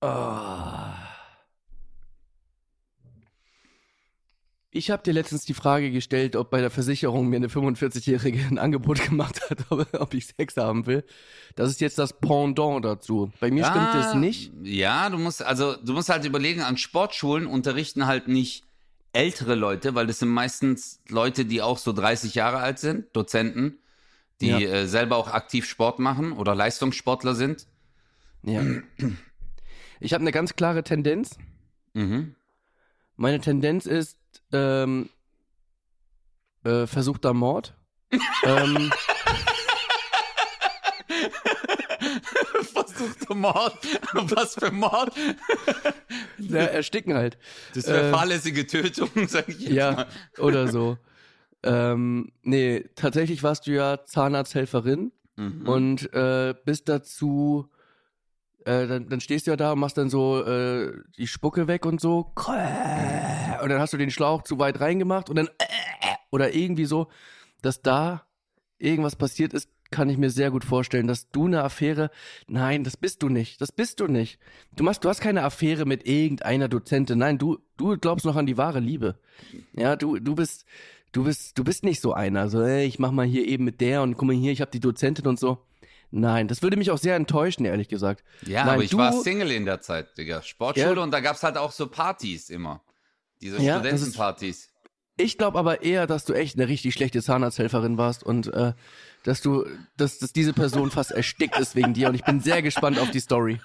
[0.00, 0.71] Ah.
[4.74, 8.58] Ich habe dir letztens die Frage gestellt, ob bei der Versicherung mir eine 45-Jährige ein
[8.58, 11.04] Angebot gemacht hat, ob, ich Sex haben will.
[11.56, 13.30] Das ist jetzt das Pendant dazu.
[13.38, 14.50] Bei mir stimmt es nicht.
[14.62, 18.64] Ja, du musst, also du musst halt überlegen, an Sportschulen unterrichten halt nicht
[19.12, 23.78] ältere Leute, weil das sind meistens Leute, die auch so 30 Jahre alt sind, Dozenten,
[24.40, 24.58] die Ja.
[24.58, 27.66] äh, selber auch aktiv Sport machen oder Leistungssportler sind.
[28.42, 28.62] Ja.
[30.00, 31.36] Ich habe eine ganz klare Tendenz.
[31.92, 32.34] Mhm.
[33.16, 34.18] Meine Tendenz ist
[34.52, 35.08] ähm,
[36.64, 37.74] äh, versuchter Mord.
[38.44, 38.92] ähm,
[42.72, 43.78] Versuchter Mord.
[44.14, 45.12] Was für Mord?
[46.38, 47.38] ja, ersticken halt.
[47.74, 50.06] Das wäre Äh, fahrlässige Tötung, sag ich jetzt Ja, mal.
[50.38, 50.98] oder so.
[51.62, 55.66] Ähm, nee, tatsächlich warst du ja Zahnarzthelferin Mhm.
[55.66, 57.66] und äh, bist dazu,
[58.64, 61.86] äh, dann, dann stehst du ja da und machst dann so äh, die Spucke weg
[61.86, 62.32] und so.
[63.62, 65.48] Und dann hast du den Schlauch zu weit reingemacht und dann
[66.30, 67.08] oder irgendwie so,
[67.60, 68.26] dass da
[68.78, 72.10] irgendwas passiert ist, kann ich mir sehr gut vorstellen, dass du eine Affäre,
[72.48, 74.40] nein, das bist du nicht, das bist du nicht.
[74.74, 78.46] Du machst, du hast keine Affäre mit irgendeiner Dozentin, nein, du, du glaubst noch an
[78.46, 79.16] die wahre Liebe.
[79.74, 80.64] Ja, du, du bist,
[81.12, 83.80] du bist, du bist nicht so einer, so, ey, ich mach mal hier eben mit
[83.80, 85.58] der und guck mal hier, ich habe die Dozentin und so.
[86.14, 88.22] Nein, das würde mich auch sehr enttäuschen, ehrlich gesagt.
[88.46, 90.42] Ja, Nein, aber ich du- war Single in der Zeit, Digga.
[90.42, 91.02] Sportschule Ja.
[91.02, 92.82] und da gab's halt auch so Partys immer.
[93.40, 94.68] Diese Ja, das ist- Studentenpartys.
[95.16, 98.72] Ich glaube aber eher, dass du echt eine richtig schlechte Zahnarzthelferin warst und äh,
[99.24, 99.64] dass du,
[99.96, 103.10] dass, dass diese Person fast erstickt ist wegen dir und ich bin sehr gespannt auf
[103.10, 103.60] die Story.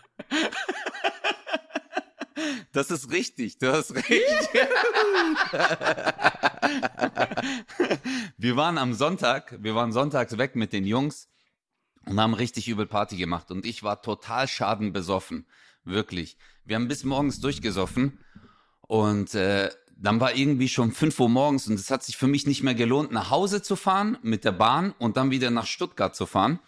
[2.73, 4.09] Das ist richtig, du hast recht.
[8.37, 11.27] wir waren am Sonntag, wir waren sonntags weg mit den Jungs
[12.07, 15.45] und haben richtig übel Party gemacht und ich war total schadenbesoffen,
[15.83, 16.37] wirklich.
[16.65, 18.19] Wir haben bis morgens durchgesoffen
[18.81, 22.45] und äh, dann war irgendwie schon 5 Uhr morgens und es hat sich für mich
[22.45, 26.15] nicht mehr gelohnt, nach Hause zu fahren mit der Bahn und dann wieder nach Stuttgart
[26.15, 26.59] zu fahren.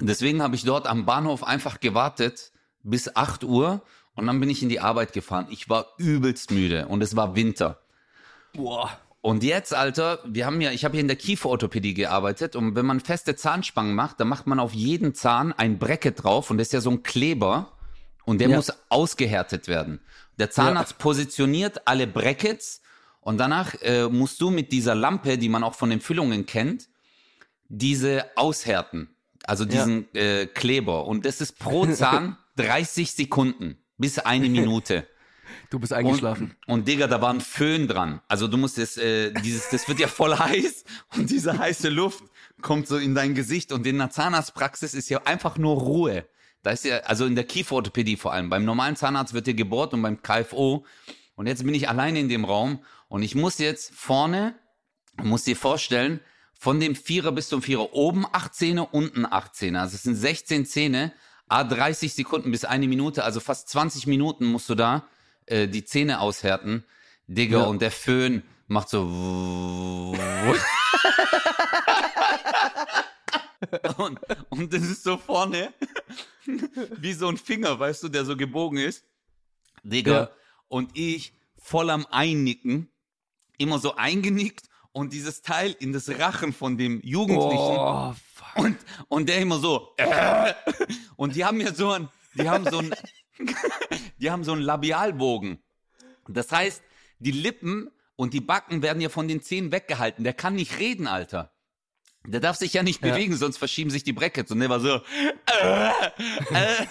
[0.00, 2.52] Deswegen habe ich dort am Bahnhof einfach gewartet
[2.82, 3.82] bis 8 Uhr
[4.14, 5.46] und dann bin ich in die Arbeit gefahren.
[5.50, 7.80] Ich war übelst müde und es war Winter.
[8.52, 8.98] Boah.
[9.20, 12.86] Und jetzt, Alter, wir haben ja, ich habe hier in der Kieferorthopädie gearbeitet und wenn
[12.86, 16.68] man feste Zahnspangen macht, dann macht man auf jeden Zahn ein Bracket drauf und das
[16.68, 17.72] ist ja so ein Kleber
[18.24, 18.56] und der Ja.
[18.56, 20.00] muss ausgehärtet werden.
[20.38, 22.80] Der Zahnarzt positioniert alle Brackets
[23.20, 26.88] und danach äh, musst du mit dieser Lampe, die man auch von den Füllungen kennt,
[27.68, 29.08] diese aushärten.
[29.44, 31.06] Also diesen äh, Kleber.
[31.06, 35.06] Und das ist pro Zahn 30 Sekunden bis eine Minute.
[35.70, 36.56] Du bist eingeschlafen.
[36.66, 38.20] Und, und Digga, da war ein Föhn dran.
[38.28, 40.84] Also du musst es, äh, dieses, das wird ja voll heiß
[41.16, 42.24] und diese heiße Luft
[42.62, 46.26] kommt so in dein Gesicht und in der Zahnarztpraxis ist ja einfach nur Ruhe.
[46.62, 48.50] Da ist ja, also in der Kieferorthopädie vor allem.
[48.50, 50.84] Beim normalen Zahnarzt wird hier gebohrt und beim KFO.
[51.36, 54.54] Und jetzt bin ich alleine in dem Raum und ich muss jetzt vorne,
[55.22, 56.20] muss dir vorstellen,
[56.52, 59.80] von dem Vierer bis zum Vierer oben acht Zähne, unten acht Zähne.
[59.80, 61.12] Also es sind 16 Zähne,
[61.46, 65.06] a 30 Sekunden bis eine Minute, also fast 20 Minuten musst du da
[65.50, 66.84] äh, die Zähne aushärten.
[67.26, 67.64] Digga, Ja.
[67.64, 69.02] und der Föhn macht so.
[73.98, 74.18] und,
[74.50, 75.72] und das ist so vorne
[76.96, 79.04] wie so ein Finger, weißt du, der so gebogen ist.
[79.82, 80.30] Digga, Ja.
[80.68, 82.88] und ich voll am Einnicken,
[83.58, 88.56] immer so eingenickt und dieses Teil in das Rachen von dem Jugendlichen Oh, fuck.
[88.64, 88.78] und,
[89.08, 89.92] und der immer so.
[89.96, 90.54] Äh,
[91.16, 92.94] und die haben ja so ein, die haben so ein,
[94.18, 95.62] die haben so einen Labialbogen.
[96.28, 96.82] Das heißt,
[97.18, 100.24] die Lippen und die Backen werden ja von den Zähnen weggehalten.
[100.24, 101.52] Der kann nicht reden, Alter.
[102.26, 103.12] Der darf sich ja nicht Ja.
[103.12, 104.50] bewegen, sonst verschieben sich die Brackets.
[104.50, 105.00] Und der war so.
[105.62, 106.86] Äh, äh,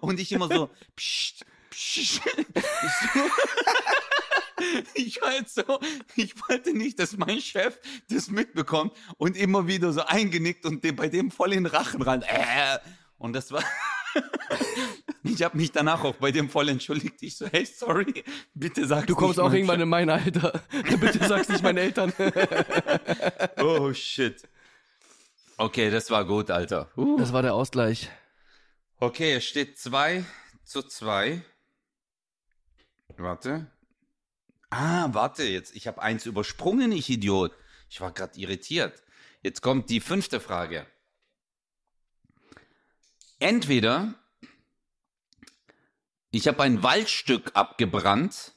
[0.00, 0.70] und ich immer so.
[0.96, 2.20] Psst, psst.
[4.94, 5.80] Ich, war jetzt so,
[6.16, 7.78] ich wollte nicht, dass mein Chef
[8.10, 12.22] das mitbekommt und immer wieder so eingenickt und bei dem voll in den Rachen rein.
[12.22, 12.78] Äh,
[13.18, 13.64] und das war.
[15.22, 17.22] Ich habe mich danach auch bei dem voll entschuldigt.
[17.22, 20.62] Ich so, hey, sorry, bitte sag Du kommst auch irgendwann in mein Alter.
[21.00, 22.12] Bitte sag's nicht meinen Eltern.
[23.58, 24.48] Oh shit.
[25.58, 26.90] Okay, das war gut, Alter.
[26.96, 27.18] Uh.
[27.18, 28.10] Das war der Ausgleich.
[28.98, 30.24] Okay, es steht 2
[30.64, 31.42] zu 2.
[33.18, 33.70] Warte.
[34.70, 35.76] Ah, warte, jetzt.
[35.76, 37.52] Ich habe eins übersprungen, ich Idiot.
[37.90, 39.02] Ich war gerade irritiert.
[39.42, 40.86] Jetzt kommt die fünfte Frage.
[43.40, 44.14] Entweder
[46.30, 48.54] ich habe ein Waldstück abgebrannt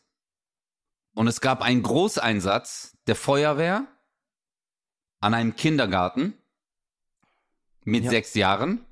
[1.15, 3.87] und es gab einen Großeinsatz der Feuerwehr
[5.21, 6.37] an einem Kindergarten
[7.83, 8.09] mit Ja.
[8.11, 8.85] sechs Jahren.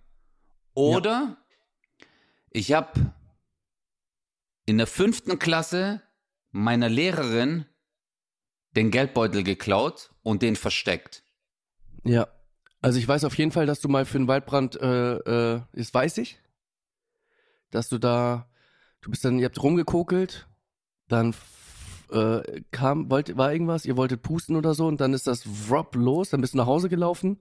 [0.73, 1.37] Oder
[2.49, 3.13] ich habe
[4.65, 6.01] in der fünften Klasse
[6.51, 7.65] meiner Lehrerin
[8.71, 11.23] den Geldbeutel geklaut und den versteckt.
[12.05, 12.27] Ja.
[12.81, 15.93] Also ich weiß auf jeden Fall, dass du mal für einen Waldbrand, äh, äh, das
[15.93, 16.39] weiß ich,
[17.69, 18.49] dass du da,
[19.01, 20.47] du bist dann, ihr habt rumgekokelt,
[21.07, 21.35] dann
[22.11, 25.95] äh, kam, wollt, war irgendwas, ihr wolltet pusten oder so und dann ist das Wrop
[25.95, 27.39] los, dann bist du nach Hause gelaufen.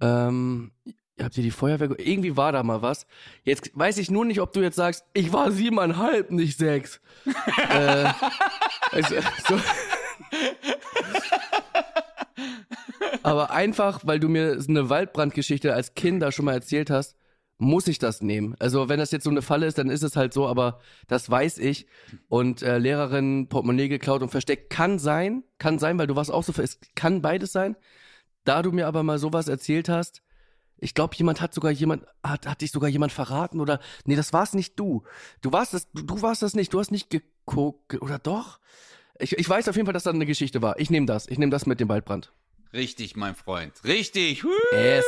[0.00, 0.70] Ähm,
[1.16, 3.04] ihr habt ihr die Feuerwehr, ge- irgendwie war da mal was.
[3.42, 7.00] Jetzt weiß ich nur nicht, ob du jetzt sagst, ich war siebeneinhalb, nicht sechs.
[7.70, 8.12] äh,
[8.92, 9.16] also,
[9.48, 9.58] so.
[13.22, 17.16] Aber einfach, weil du mir eine Waldbrandgeschichte als Kinder schon mal erzählt hast,
[17.58, 18.54] muss ich das nehmen.
[18.60, 21.28] Also wenn das jetzt so eine Falle ist, dann ist es halt so, aber das
[21.28, 21.86] weiß ich.
[22.28, 26.44] Und äh, Lehrerin Portemonnaie geklaut und versteckt kann sein, kann sein, weil du warst auch
[26.44, 27.76] so, es kann beides sein.
[28.44, 30.22] Da du mir aber mal sowas erzählt hast,
[30.80, 34.32] ich glaube, jemand hat sogar jemand, hat, hat dich sogar jemand verraten oder, nee, das
[34.32, 35.02] war's nicht du.
[35.40, 38.60] Du warst das, du, du warst das nicht, du hast nicht geguckt, oder doch?
[39.18, 40.78] Ich, ich weiß auf jeden Fall, dass da eine Geschichte war.
[40.78, 42.32] Ich nehme das, ich nehme das mit dem Waldbrand.
[42.72, 43.72] Richtig, mein Freund.
[43.84, 44.44] Richtig.
[44.44, 44.50] Woo!
[44.72, 45.04] Yes.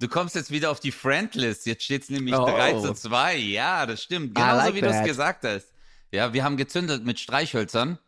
[0.00, 1.66] Du kommst jetzt wieder auf die Friendlist.
[1.66, 2.44] Jetzt steht es nämlich Oh.
[2.46, 3.36] 3 zu 2.
[3.36, 4.34] Ja, das stimmt.
[4.34, 5.68] Genauso like wie du es gesagt hast.
[6.10, 7.98] Ja, wir haben gezündelt mit Streichhölzern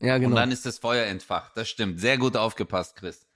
[0.00, 0.36] Ja, und genau.
[0.36, 1.52] dann ist das Feuer entfacht.
[1.56, 2.00] Das stimmt.
[2.00, 3.26] Sehr gut aufgepasst, Chris.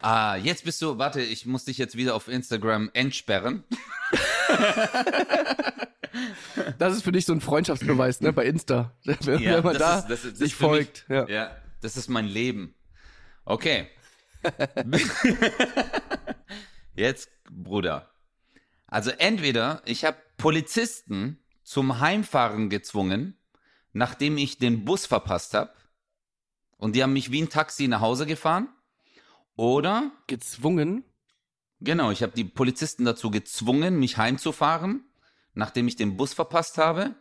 [0.00, 3.64] Ah, jetzt bist du, warte, ich muss dich jetzt wieder auf Instagram entsperren.
[6.78, 8.92] Das ist für dich so ein Freundschaftsbeweis, ne, bei Insta.
[9.04, 11.04] Wenn, Ja, man da ist- das ist- das sich für mich- folgt.
[11.08, 11.28] Ja.
[11.28, 12.74] Ja, das ist mein Leben.
[13.44, 13.88] Okay.
[16.94, 18.10] Jetzt, Bruder.
[18.86, 23.36] Also entweder ich habe Polizisten zum Heimfahren gezwungen,
[23.92, 25.72] nachdem ich den Bus verpasst habe,
[26.78, 28.68] und die haben mich wie ein Taxi nach Hause gefahren,
[29.56, 31.04] oder Gezwungen.
[31.80, 35.04] Genau, ich habe die Polizisten dazu gezwungen, mich heimzufahren,
[35.54, 37.14] nachdem ich den Bus verpasst habe.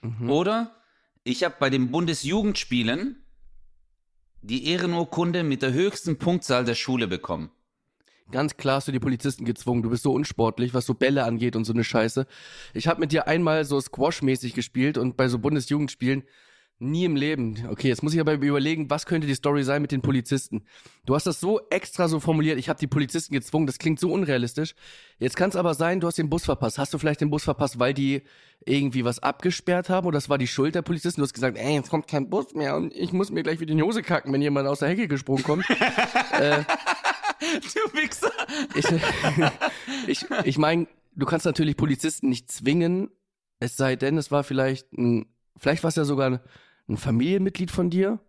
[0.00, 0.30] Mhm.
[0.30, 0.76] Oder
[1.24, 3.21] ich habe bei den Bundesjugendspielen
[4.42, 7.50] die Ehrenurkunde mit der höchsten Punktzahl der Schule bekommen.
[8.32, 9.82] Ganz klar hast du die Polizisten gezwungen.
[9.82, 12.26] Du bist so unsportlich, was so Bälle angeht und so eine Scheiße.
[12.74, 16.24] Ich habe mit dir einmal so Squash-mäßig gespielt und bei so Bundesjugendspielen
[16.82, 17.66] nie im Leben.
[17.70, 20.64] Okay, jetzt muss ich aber überlegen, was könnte die Story sein mit den Polizisten.
[21.06, 24.12] Du hast das so extra so formuliert, ich habe die Polizisten gezwungen, das klingt so
[24.12, 24.74] unrealistisch.
[25.18, 26.78] Jetzt kann es aber sein, du hast den Bus verpasst.
[26.78, 28.22] Hast du vielleicht den Bus verpasst, weil die
[28.64, 31.20] irgendwie was abgesperrt haben oder das war die Schuld der Polizisten?
[31.20, 33.72] Du hast gesagt, ey, jetzt kommt kein Bus mehr und ich muss mir gleich wieder
[33.72, 35.64] in die Hose kacken, wenn jemand aus der Hecke gesprungen kommt.
[37.52, 38.30] Du Wichser!
[38.74, 38.86] Ich,
[40.06, 43.10] ich, ich meine, du kannst natürlich Polizisten nicht zwingen,
[43.58, 45.26] es sei denn, es war vielleicht ein,
[45.56, 46.40] vielleicht war es ja sogar
[46.92, 48.20] ein, Familienmitglied von dir,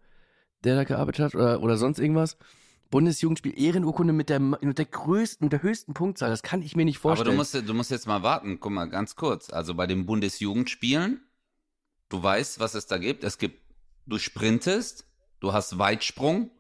[0.64, 2.38] der da gearbeitet hat oder, oder sonst irgendwas.
[2.90, 6.86] Bundesjugendspiel Ehrenurkunde mit der, mit der größten, mit der höchsten Punktzahl, das kann ich mir
[6.86, 7.32] nicht Aber vorstellen.
[7.32, 8.60] du musst, du musst jetzt mal warten.
[8.60, 9.50] Guck mal, ganz kurz.
[9.50, 11.20] Also bei den Bundesjugendspielen,
[12.10, 13.24] du weißt, was es da gibt.
[13.24, 13.60] Es gibt,
[14.06, 15.08] du sprintest,
[15.40, 16.52] du hast Weitsprung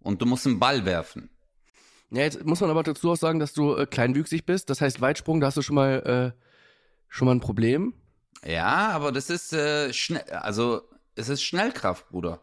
[0.00, 1.30] und du musst einen Ball werfen.
[2.10, 4.70] ja, jetzt muss man aber dazu auch sagen, dass du äh, kleinwüchsig bist.
[4.70, 6.42] Das heißt, Weitsprung, da hast du schon mal, äh,
[7.08, 7.94] schon mal ein Problem.
[8.44, 10.82] Ja, aber das ist äh, schnell, also
[11.18, 12.40] es ist Schnellkraft, Bruder.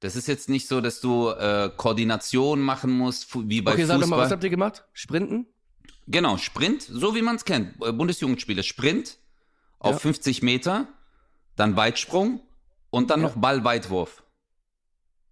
[0.00, 4.00] Das ist jetzt nicht so, dass du äh, Koordination machen musst, wie bei okay, sag
[4.00, 4.30] doch mal, was Fußball.
[4.36, 4.84] habt ihr gemacht?
[4.92, 5.46] Sprinten?
[6.08, 7.80] Genau, Sprint, so wie man es kennt.
[7.84, 9.18] Äh, Bundesjugendspiele, Sprint
[9.78, 9.98] auf Ja.
[10.00, 10.88] 50 Meter,
[11.56, 12.40] dann Weitsprung
[12.90, 13.28] und dann Ja.
[13.28, 14.24] noch Ballweitwurf.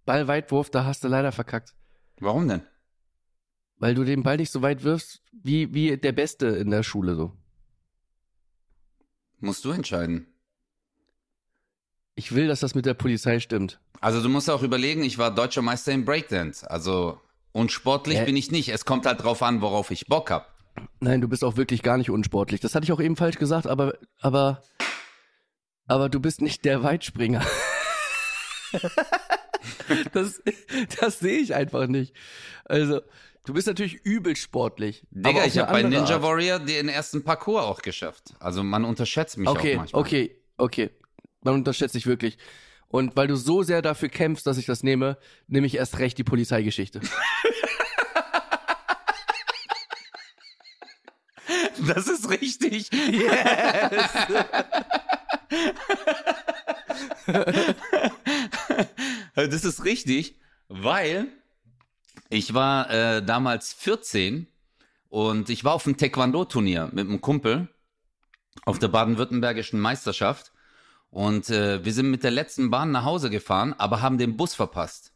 [0.05, 1.73] Ballweitwurf, da hast du leider verkackt.
[2.19, 2.61] Warum denn?
[3.77, 7.15] Weil du den Ball nicht so weit wirfst, wie, wie der Beste in der Schule
[7.15, 7.33] so.
[9.39, 10.27] Musst du entscheiden.
[12.21, 13.79] Ich will, dass das mit der Polizei stimmt.
[13.99, 16.69] Also du musst auch überlegen, ich war deutscher Meister im Breakdance.
[16.69, 17.19] Also
[17.51, 18.25] unsportlich Hä?
[18.25, 18.69] bin ich nicht.
[18.69, 20.53] Es kommt halt drauf an, worauf ich Bock hab.
[20.99, 22.61] Nein, du bist auch wirklich gar nicht unsportlich.
[22.61, 24.61] Das hatte ich auch eben falsch gesagt, aber, aber,
[25.87, 27.43] aber du bist nicht der Weitspringer.
[30.13, 30.43] das,
[30.99, 32.15] das sehe ich einfach nicht.
[32.65, 33.01] Also,
[33.45, 35.07] du bist natürlich übel sportlich.
[35.09, 36.21] Digga, ich habe bei Ninja Art.
[36.21, 38.35] Warrior den ersten Parcours auch geschafft.
[38.39, 40.01] Also man unterschätzt mich auch Okay, manchmal.
[40.01, 40.91] okay, okay.
[41.41, 42.37] Man unterschätzt dich wirklich.
[42.87, 45.17] Und weil du so sehr dafür kämpfst, dass ich das nehme,
[45.47, 46.99] nehme ich erst recht die Polizeigeschichte.
[51.87, 52.89] Das ist richtig.
[59.35, 61.27] das ist richtig, weil
[62.29, 64.47] ich war äh, damals 14
[65.09, 67.67] und ich war auf einem Taekwondo-Turnier mit einem Kumpel
[68.65, 70.51] auf der baden-württembergischen Meisterschaft
[71.11, 74.55] und äh, wir sind mit der letzten Bahn nach Hause gefahren, aber haben den Bus
[74.55, 75.13] verpasst.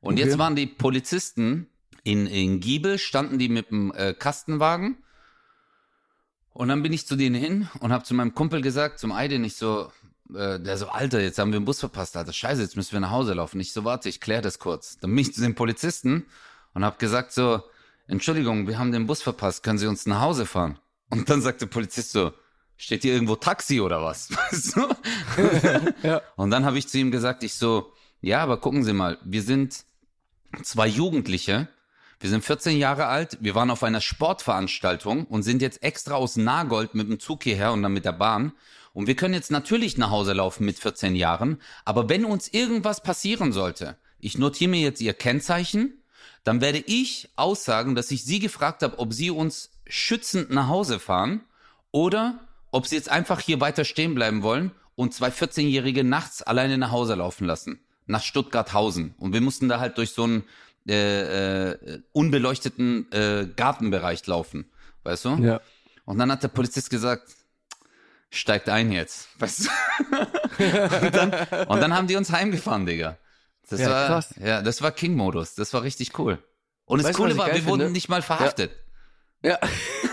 [0.00, 0.24] Und Okay.
[0.24, 1.68] jetzt waren die Polizisten
[2.04, 4.98] in, in Giebel, standen die mit dem äh, Kastenwagen
[6.52, 9.44] und dann bin ich zu denen hin und habe zu meinem Kumpel gesagt, zum Aiden,
[9.44, 9.92] ich so,
[10.34, 13.00] äh, der so, Alter, jetzt haben wir den Bus verpasst, Alter, scheiße, jetzt müssen wir
[13.00, 13.60] nach Hause laufen.
[13.60, 14.98] Ich so, warte, ich klär das kurz.
[14.98, 16.26] Dann bin ich zu den Polizisten
[16.74, 17.62] und habe gesagt so,
[18.08, 20.78] Entschuldigung, wir haben den Bus verpasst, können Sie uns nach Hause fahren?
[21.08, 22.32] Und dann sagt der Polizist so,
[22.80, 24.30] steht hier irgendwo Taxi oder was?
[24.50, 24.88] Weißt du?
[26.02, 26.22] Ja.
[26.36, 29.42] Und dann habe ich zu ihm gesagt, ich so, ja, aber gucken Sie mal, wir
[29.42, 29.84] sind
[30.62, 31.68] zwei Jugendliche,
[32.18, 36.36] wir sind 14 Jahre alt, wir waren auf einer Sportveranstaltung und sind jetzt extra aus
[36.36, 38.52] Nagold mit dem Zug hierher und dann mit der Bahn.
[38.92, 43.02] Und wir können jetzt natürlich nach Hause laufen mit 14 Jahren, aber wenn uns irgendwas
[43.02, 46.02] passieren sollte, ich notiere mir jetzt Ihr Kennzeichen,
[46.44, 50.98] dann werde ich aussagen, dass ich Sie gefragt habe, ob Sie uns schützend nach Hause
[50.98, 51.42] fahren
[51.92, 52.38] oder
[52.70, 56.90] ob Sie jetzt einfach hier weiter stehen bleiben wollen und zwei 14-Jährige nachts alleine nach
[56.90, 57.80] Hause laufen lassen.
[58.06, 59.14] Nach Stuttgarthausen.
[59.18, 60.44] Und wir mussten da halt durch so einen
[60.88, 64.70] äh, äh, unbeleuchteten äh, Gartenbereich laufen.
[65.04, 65.36] Weißt du?
[65.36, 65.60] Ja.
[66.04, 67.28] Und dann hat der Polizist gesagt,
[68.30, 69.28] steigt ein jetzt.
[69.38, 71.06] Weißt du?
[71.06, 71.32] und, dann,
[71.68, 73.16] und dann haben die uns heimgefahren, Digga.
[73.68, 74.34] Das Ja, war, krass.
[74.42, 75.54] ja, das war King-Modus.
[75.54, 76.42] Das war richtig cool.
[76.86, 77.92] Und das Weißt du, Coole war, wir wurden finde?
[77.92, 78.72] nicht mal verhaftet.
[79.42, 79.58] Ja.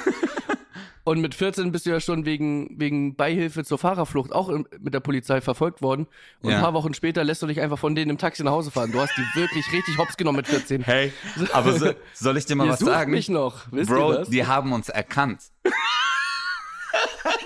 [1.08, 4.94] Und mit 14 bist du ja schon wegen, wegen Beihilfe zur Fahrerflucht auch im, mit
[4.94, 6.06] der Polizei verfolgt worden.
[6.42, 6.58] Und ja.
[6.58, 8.92] ein paar Wochen später lässt du dich einfach von denen im Taxi nach Hause fahren.
[8.92, 10.82] Du hast die wirklich richtig hops genommen mit 14.
[10.82, 11.14] Hey,
[11.54, 13.12] aber so, soll ich dir mal Ihr was sagen?
[13.12, 13.72] mich noch.
[13.72, 15.44] Wisst Bro, die haben uns erkannt.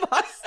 [0.09, 0.41] was?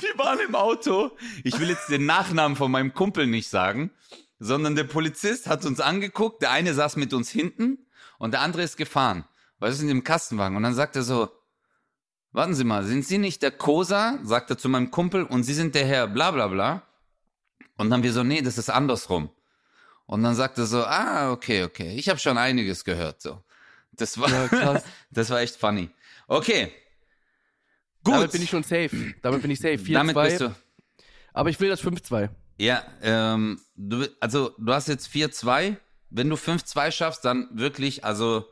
[0.00, 1.10] Wir waren im Auto.
[1.44, 3.90] Ich will jetzt den Nachnamen von meinem Kumpel nicht sagen,
[4.38, 6.40] sondern der Polizist hat uns angeguckt.
[6.40, 7.84] Der eine saß mit uns hinten
[8.18, 9.24] und der andere ist gefahren.
[9.58, 10.56] Was ist in dem Kastenwagen?
[10.56, 11.30] Und dann sagt er so,
[12.32, 14.18] warten Sie mal, sind Sie nicht der Kosa?
[14.22, 16.82] Sagt er zu meinem Kumpel und Sie sind der Herr bla bla bla.
[17.76, 19.30] Und dann wir so, nee, das ist andersrum.
[20.06, 23.20] Und dann sagt er so, ah, okay, okay, ich habe schon einiges gehört.
[23.20, 23.42] So,
[23.92, 24.84] das war, Ja, krass.
[25.10, 25.90] das war echt funny.
[26.26, 26.72] Okay,
[28.04, 28.14] gut.
[28.14, 29.14] Damit bin ich schon safe.
[29.22, 29.76] Damit bin ich safe.
[29.76, 29.92] 4-2.
[29.92, 30.54] Damit bist du.
[31.32, 32.30] Aber ich will das 5-2.
[32.58, 35.76] Ja, ähm, du, also du hast jetzt 4-2.
[36.10, 38.46] Wenn du 5-2 schaffst, dann wirklich, also,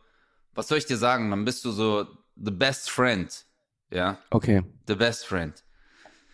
[0.55, 1.31] was soll ich dir sagen?
[1.31, 3.45] Dann bist du so the best friend.
[3.91, 5.63] Ja, Okay, the best friend.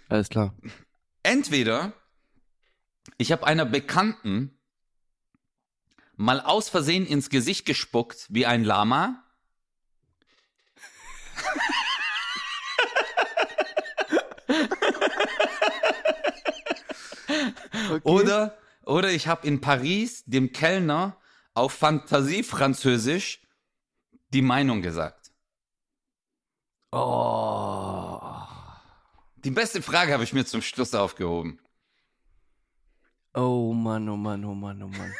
[0.08, 0.54] alles klar.
[1.22, 1.92] Entweder
[3.18, 4.58] ich habe einer Bekannten
[6.16, 9.22] mal aus Versehen ins Gesicht gespuckt wie ein Lama.
[17.90, 18.00] Okay.
[18.04, 21.16] Oder, oder ich habe in Paris dem Kellner
[21.54, 23.42] auf Fantasie-Französisch
[24.32, 25.32] die Meinung gesagt.
[26.90, 28.20] Oh.
[29.44, 31.58] Die beste Frage habe ich mir zum Schluss aufgehoben.
[33.34, 35.14] Oh Mann, oh Mann, oh Mann, oh Mann.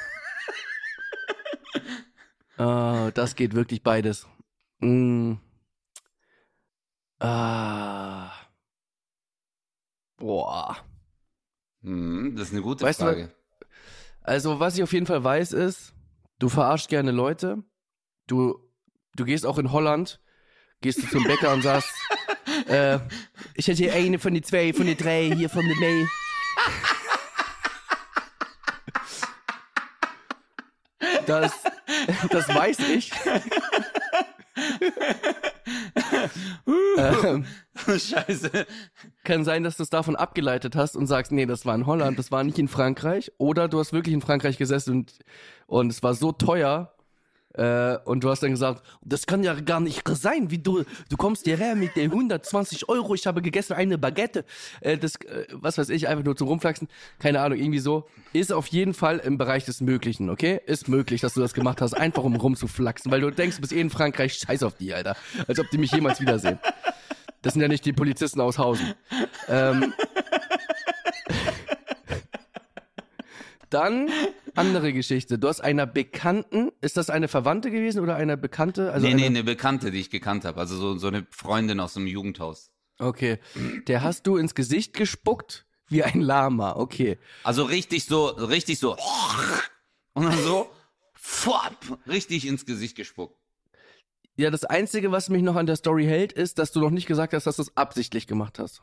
[2.59, 4.27] oh, das geht wirklich beides.
[4.81, 5.35] Mm.
[7.19, 8.31] Ah.
[10.19, 10.77] Boah.
[11.83, 13.35] Hm, das ist eine gute Weißt du, Frage.
[14.25, 15.95] Also, was ich auf jeden Fall weiß, ist,
[16.39, 17.63] du verarschst gerne Leute.
[18.29, 18.59] Du,
[19.17, 20.21] du gehst auch in Holland,
[20.81, 21.91] gehst du zum Bäcker und sagst,
[22.69, 23.01] äh,
[23.55, 26.07] ich hätte hier eine von den zwei, von den drei, hier von den May.
[31.27, 31.53] Das,
[32.31, 33.13] das weiß ich.
[36.97, 37.47] ähm,
[37.87, 38.67] Scheiße.
[39.25, 42.19] Kann sein, dass du es davon abgeleitet hast und sagst, nee, das war in Holland,
[42.19, 43.33] das war nicht in Frankreich.
[43.39, 45.19] Oder du hast wirklich in Frankreich gesessen und,
[45.67, 46.93] und es war so teuer.
[47.55, 51.17] Äh, und du hast dann gesagt, das kann ja gar nicht sein, wie du, du
[51.17, 54.47] kommst hierher mit den 120 Euro, ich habe gegessen eine Baguette,
[54.81, 58.53] äh, das, äh, was weiß ich, einfach nur zum Rumflaxen, keine Ahnung, irgendwie so, ist
[58.53, 60.61] auf jeden Fall im Bereich des Möglichen, okay?
[60.65, 63.75] Ist möglich, dass du das gemacht hast, einfach um rumzuflaxen, weil du denkst, du bist
[63.75, 65.15] eh in Frankreich, scheiß auf die, Alter,
[65.47, 66.59] als ob die mich jemals wiedersehen.
[67.43, 68.95] Das sind ja nicht die Polizisten aus Hausen.
[69.49, 69.93] Ähm,
[73.69, 74.11] dann
[74.55, 75.39] andere Geschichte.
[75.39, 78.93] Du hast einer Bekannten, ist das eine Verwandte gewesen oder eine Bekannte?
[78.93, 80.61] Also nee, eine, nee, eine Bekannte, die ich gekannt habe.
[80.61, 82.71] Also so, so eine Freundin aus dem Jugendhaus.
[82.99, 83.39] Okay.
[83.89, 86.77] Der hast du ins Gesicht gespuckt wie ein Lama.
[86.77, 87.19] Okay.
[87.43, 88.97] Also richtig so, richtig so.
[90.13, 90.71] Und dann so,
[91.15, 93.42] fupp, richtig ins Gesicht gespuckt.
[94.37, 97.07] Ja, das Einzige, was mich noch an der Story hält, ist, dass du noch nicht
[97.07, 98.83] gesagt hast, dass du es absichtlich gemacht hast.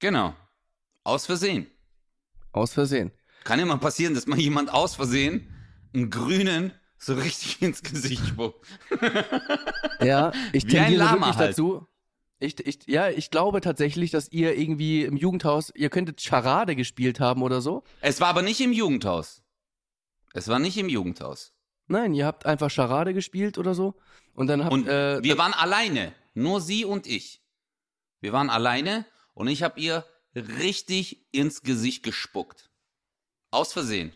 [0.00, 0.34] Genau.
[1.04, 1.66] Aus Versehen.
[2.52, 3.12] Aus Versehen.
[3.44, 5.54] Kann immer passieren, dass mal jemand aus Versehen
[5.94, 8.66] einen grünen so richtig ins Gesicht spuckt.
[10.00, 11.50] Ja, ich Wie tendiere Lama wirklich halt.
[11.50, 11.84] dazu.
[12.38, 17.18] Ich, ich, ja, ich glaube tatsächlich, dass ihr irgendwie im Jugendhaus, ihr könntet Charade gespielt
[17.18, 17.82] haben oder so.
[18.00, 19.42] Es war aber nicht im Jugendhaus.
[20.34, 21.52] Es war nicht im Jugendhaus.
[21.88, 23.94] Nein, ihr habt einfach Charade gespielt oder so.
[24.34, 26.14] Und dann habt Und äh, wir waren alleine.
[26.34, 27.42] Nur sie und ich.
[28.20, 32.70] Wir waren alleine und ich habe ihr richtig ins Gesicht gespuckt.
[33.50, 34.12] Aus Versehen.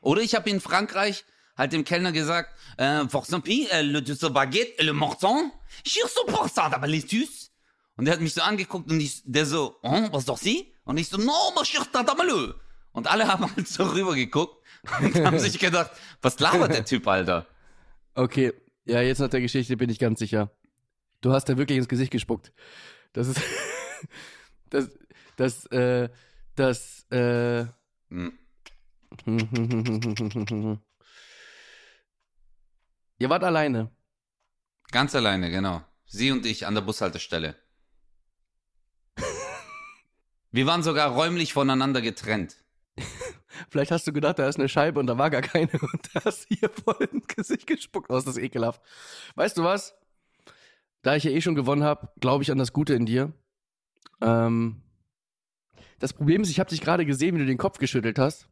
[0.00, 1.24] Oder ich habe in Frankreich
[1.56, 5.50] halt dem Kellner gesagt, äh, pour son prix, euh, le de baguette, le morton,
[5.84, 7.50] je pour ça, aber les tus.
[7.96, 10.72] Und der hat mich so angeguckt und ich, der so, oh, was doch sie?
[10.84, 11.84] Und ich so, no, monsieur,
[12.24, 12.54] le.
[12.92, 14.62] Und alle haben halt so rüber geguckt
[15.00, 15.90] und haben sich gedacht,
[16.20, 17.46] was labert der Typ, Alter?
[18.14, 18.52] Okay,
[18.84, 20.50] ja, jetzt nach der Geschichte bin ich ganz sicher.
[21.20, 22.52] Du hast da wirklich ins Gesicht gespuckt.
[23.12, 23.40] Das ist.
[24.70, 24.90] das.
[25.36, 26.08] Das, äh.
[26.54, 27.60] Das, äh.
[33.18, 33.90] Ihr wart alleine.
[34.90, 35.82] Ganz alleine, genau.
[36.04, 37.56] Sie und ich an der Bushaltestelle.
[40.50, 42.61] Wir waren sogar räumlich voneinander getrennt.
[43.70, 46.24] Vielleicht hast du gedacht, da ist eine Scheibe und da war gar keine und da
[46.24, 48.10] hast du hier voll ins Gesicht gespuckt.
[48.10, 48.82] Oh, ist das ekelhaft.
[49.34, 49.94] Weißt du was?
[51.02, 53.32] Da ich ja eh schon gewonnen habe, glaube ich an das Gute in dir.
[54.20, 54.82] Ähm,
[55.98, 58.48] das Problem ist, ich habe dich gerade gesehen, wie du den Kopf geschüttelt hast,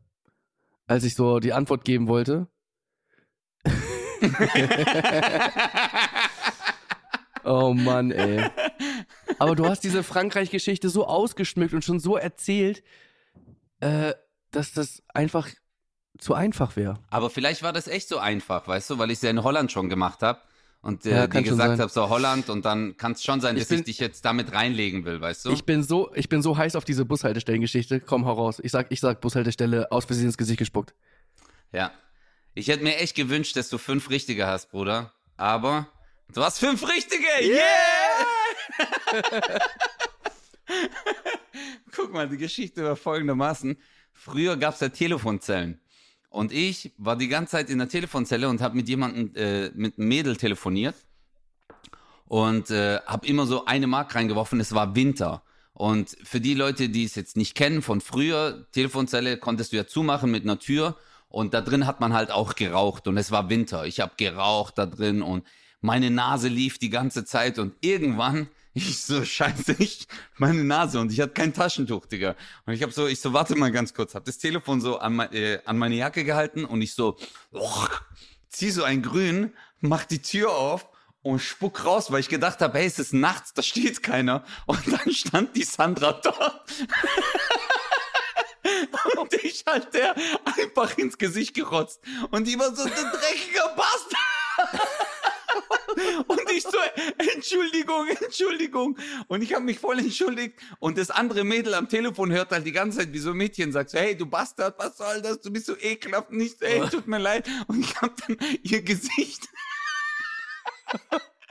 [0.87, 2.49] als ich so die Antwort geben wollte.
[7.45, 8.51] oh Mann, ey.
[9.39, 12.83] Aber du hast diese Frankreich-Geschichte so ausgeschmückt und schon so erzählt,
[13.81, 14.15] äh,
[14.51, 15.49] dass das einfach
[16.19, 16.99] zu einfach wäre.
[17.11, 19.71] Aber vielleicht war das echt so einfach, weißt du, weil ich es ja in Holland
[19.73, 20.41] schon gemacht habe.
[20.83, 23.63] und äh, Ja, dir gesagt habe, so Holland und dann kann es schon sein, Ich
[23.65, 25.51] dass ich bin- dich jetzt damit reinlegen will, weißt du?
[25.53, 28.01] Ich bin so, ich bin so heiß auf diese Bushaltestellengeschichte.
[28.01, 28.61] Komm, hau raus.
[28.63, 30.95] Ich sag, ich sag Bushaltestelle aus Versehen ins Gesicht gespuckt.
[31.73, 31.93] ja.
[32.55, 35.13] Ich hätte mir echt gewünscht, dass du fünf Richtige hast, Bruder.
[35.37, 35.87] Aber
[36.35, 37.25] du hast fünf Richtige!
[37.43, 37.61] Yeah!
[41.95, 43.77] Guck mal, die Geschichte war folgendermaßen.
[44.23, 45.81] Früher gab es ja Telefonzellen.
[46.29, 49.99] Und ich war die ganze Zeit in der Telefonzelle und habe mit jemandem, äh, mit
[49.99, 50.95] einem Mädel telefoniert.
[52.27, 55.43] Und äh, habe immer so eine Mark reingeworfen, es war Winter.
[55.73, 59.87] Und für die Leute, die es jetzt nicht kennen, von früher, Telefonzelle konntest du ja
[59.87, 60.99] zumachen mit einer Tür.
[61.31, 63.09] Und da drin hat man halt auch geraucht.
[63.09, 63.87] Und es war Winter.
[63.87, 65.47] Ich habe geraucht da drin und
[65.81, 67.59] meine Nase lief die ganze Zeit.
[67.59, 70.07] Und irgendwann, ich so, scheiße, ich,
[70.37, 71.01] meine Nase.
[71.01, 72.37] Und ich hatte kein Taschentuch, Digga.
[72.67, 74.15] Und ich habe so, ich so, warte mal ganz kurz.
[74.15, 76.65] Hab das Telefon so an, mein, äh, an meine Jacke gehalten.
[76.65, 77.17] Und ich so,
[78.49, 80.89] zieh so ein Grün, mach die Tür auf
[81.23, 84.45] und spuck raus, weil ich gedacht habe, hey, es ist nachts, da steht keiner.
[84.67, 86.63] Und dann stand die Sandra dort.
[89.19, 90.15] und ich halt der
[90.45, 92.01] einfach ins Gesicht gerotzt.
[92.31, 94.20] Und die war so, du dreckiger Bastard.
[96.27, 96.79] Und ich so,
[97.35, 98.99] Entschuldigung, Entschuldigung.
[99.29, 100.59] Und ich habe mich voll entschuldigt.
[100.79, 103.73] Und das andere Mädel am Telefon hört halt die ganze Zeit, wie so ein Mädchen
[103.73, 105.41] sagt, so, hey, du Bastard, was soll das?
[105.41, 106.31] Du bist so ekelhaft.
[106.31, 107.49] Und ich so, hey, tut mir leid.
[107.67, 109.49] Und ich habe dann ihr Gesicht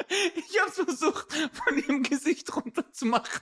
[0.36, 3.42] ich habe versucht, von ihrem Gesicht runterzumachen.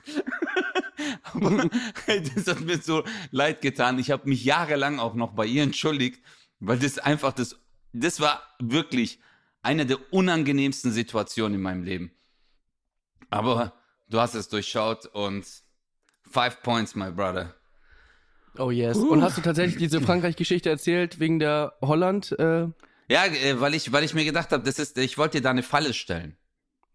[1.23, 1.69] Aber
[2.05, 3.99] hey, das hat mir so leid getan.
[3.99, 6.21] Ich habe mich jahrelang auch noch bei ihr entschuldigt,
[6.59, 7.57] weil das einfach das,
[7.93, 9.19] das war wirklich
[9.67, 12.11] eine der unangenehmsten Situationen in meinem Leben.
[13.29, 13.73] Aber
[14.09, 15.45] du hast es durchschaut und
[16.31, 17.53] five points, my brother.
[18.57, 18.97] Oh yes.
[18.97, 22.31] Und hast du tatsächlich diese Frankreich-Geschichte erzählt wegen der Holland?
[22.39, 22.69] Äh,
[23.09, 25.49] Ja, äh, weil ich, weil ich mir gedacht habe, das ist, ich wollte dir da
[25.51, 26.37] eine Falle stellen.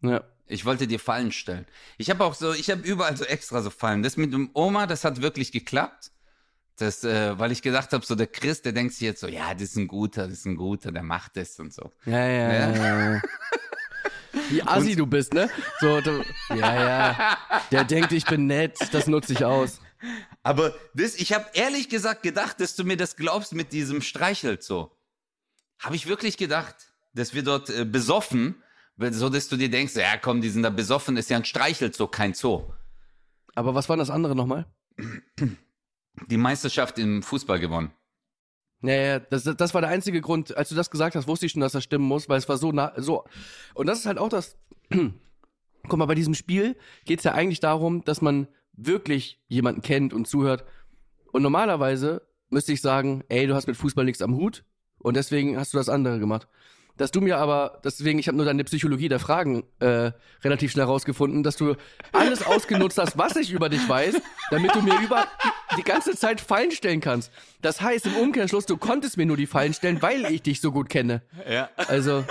[0.01, 0.25] ja.
[0.49, 1.65] Ich wollte dir Fallen stellen.
[1.97, 4.03] Ich habe auch so, ich habe überall so extra so Fallen.
[4.03, 6.11] Das mit dem Oma, das hat wirklich geklappt.
[6.77, 9.53] Das, äh, weil ich gedacht habe, so der Chris, der denkt sich jetzt so, ja,
[9.53, 11.93] das ist ein guter, das ist ein guter, der macht das und so.
[12.07, 12.75] Ja, ja, ja.
[12.75, 13.23] ja, ja.
[14.49, 15.51] Wie assi du bist, ne?
[15.81, 17.39] So, du, ja, ja.
[17.71, 19.81] Der denkt, ich bin nett, das nutze ich aus.
[20.43, 24.63] Aber das, ich habe ehrlich gesagt gedacht, dass du mir das glaubst mit diesem Streichelt
[24.63, 24.97] so.
[25.79, 26.75] Habe ich wirklich gedacht,
[27.15, 28.63] dass wir dort äh, besoffen,
[28.97, 31.95] so dass du dir denkst, ja komm, die sind da besoffen, ist ja ein Streichelt
[31.95, 32.73] so, kein Zoo.
[33.55, 34.67] Aber was war das andere nochmal?
[36.29, 37.93] Die Meisterschaft im Fußball gewonnen.
[38.83, 41.53] Ja, ja, das, das war der einzige Grund, als du das gesagt hast, wusste ich
[41.53, 43.25] schon, dass das stimmen muss, weil es war so nah, so.
[43.75, 44.57] Und das ist halt auch das.
[45.89, 50.27] Guck mal, bei diesem Spiel geht's ja eigentlich darum, dass man wirklich jemanden kennt und
[50.27, 50.65] zuhört.
[51.33, 54.65] Und normalerweise müsste ich sagen, ey, du hast mit Fußball nichts am Hut
[54.99, 56.49] und deswegen hast du das andere gemacht.
[56.97, 60.13] Dass du mir aber, deswegen, ich habe nur deine Psychologie der Fragen äh,
[60.45, 61.75] relativ schnell rausgefunden, dass du
[62.13, 64.21] alles ausgenutzt hast, was ich über dich weiß,
[64.51, 65.27] damit du mir über
[65.77, 67.33] die ganze Zeit Fallen stellen kannst.
[67.63, 70.71] Das heißt im Umkehrschluss, du konntest mir nur die Fallen stellen, weil ich dich so
[70.71, 71.23] gut kenne.
[71.49, 71.71] Ja.
[71.77, 72.25] Also,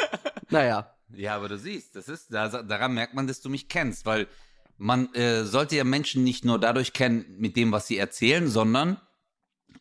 [0.49, 0.93] naja.
[1.13, 4.27] Ja, aber du siehst, das ist, da, daran merkt man, dass du mich kennst, weil
[4.77, 8.97] man äh, sollte ja Menschen nicht nur dadurch kennen mit dem, was sie erzählen, sondern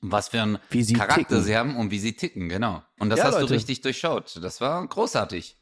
[0.01, 1.42] was für einen sie Charakter ticken.
[1.42, 2.82] sie haben und wie sie ticken, genau.
[2.98, 3.46] Und das Ja, hast Leute.
[3.48, 4.38] du richtig durchschaut.
[4.42, 5.57] Das war großartig.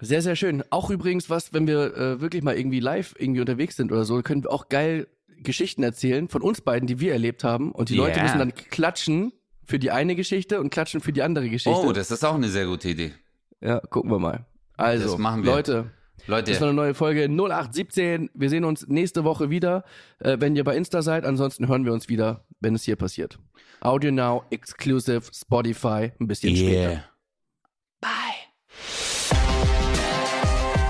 [0.00, 0.62] Sehr, sehr schön.
[0.70, 4.20] Auch übrigens was, wenn wir äh, wirklich mal irgendwie live irgendwie unterwegs sind oder so,
[4.22, 5.06] können wir auch geil
[5.38, 7.72] Geschichten erzählen von uns beiden, die wir erlebt haben.
[7.72, 8.24] Und die Leute Ja.
[8.24, 9.32] müssen dann klatschen
[9.64, 11.78] für die eine Geschichte und klatschen für die andere Geschichte.
[11.78, 13.12] Oh, das ist auch eine sehr gute Idee.
[13.60, 14.44] ja, gucken wir mal.
[14.76, 15.52] Also, Das machen wir.
[15.52, 18.30] Leute, das war Leute, eine neue Folge 0817.
[18.34, 19.84] Wir sehen uns nächste Woche wieder,
[20.18, 21.24] äh, wenn ihr bei Insta seid.
[21.24, 23.38] Ansonsten hören wir uns wieder, wenn es hier passiert.
[23.80, 27.04] Audio Now, Exclusive, Spotify, ein bisschen später.
[28.00, 28.10] Bye.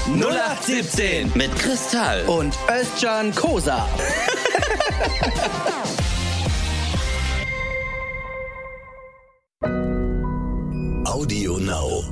[0.06, 2.24] 0817 Mit Kristall.
[2.26, 3.86] und Özcan Kosa.
[11.06, 12.02] Audio Now.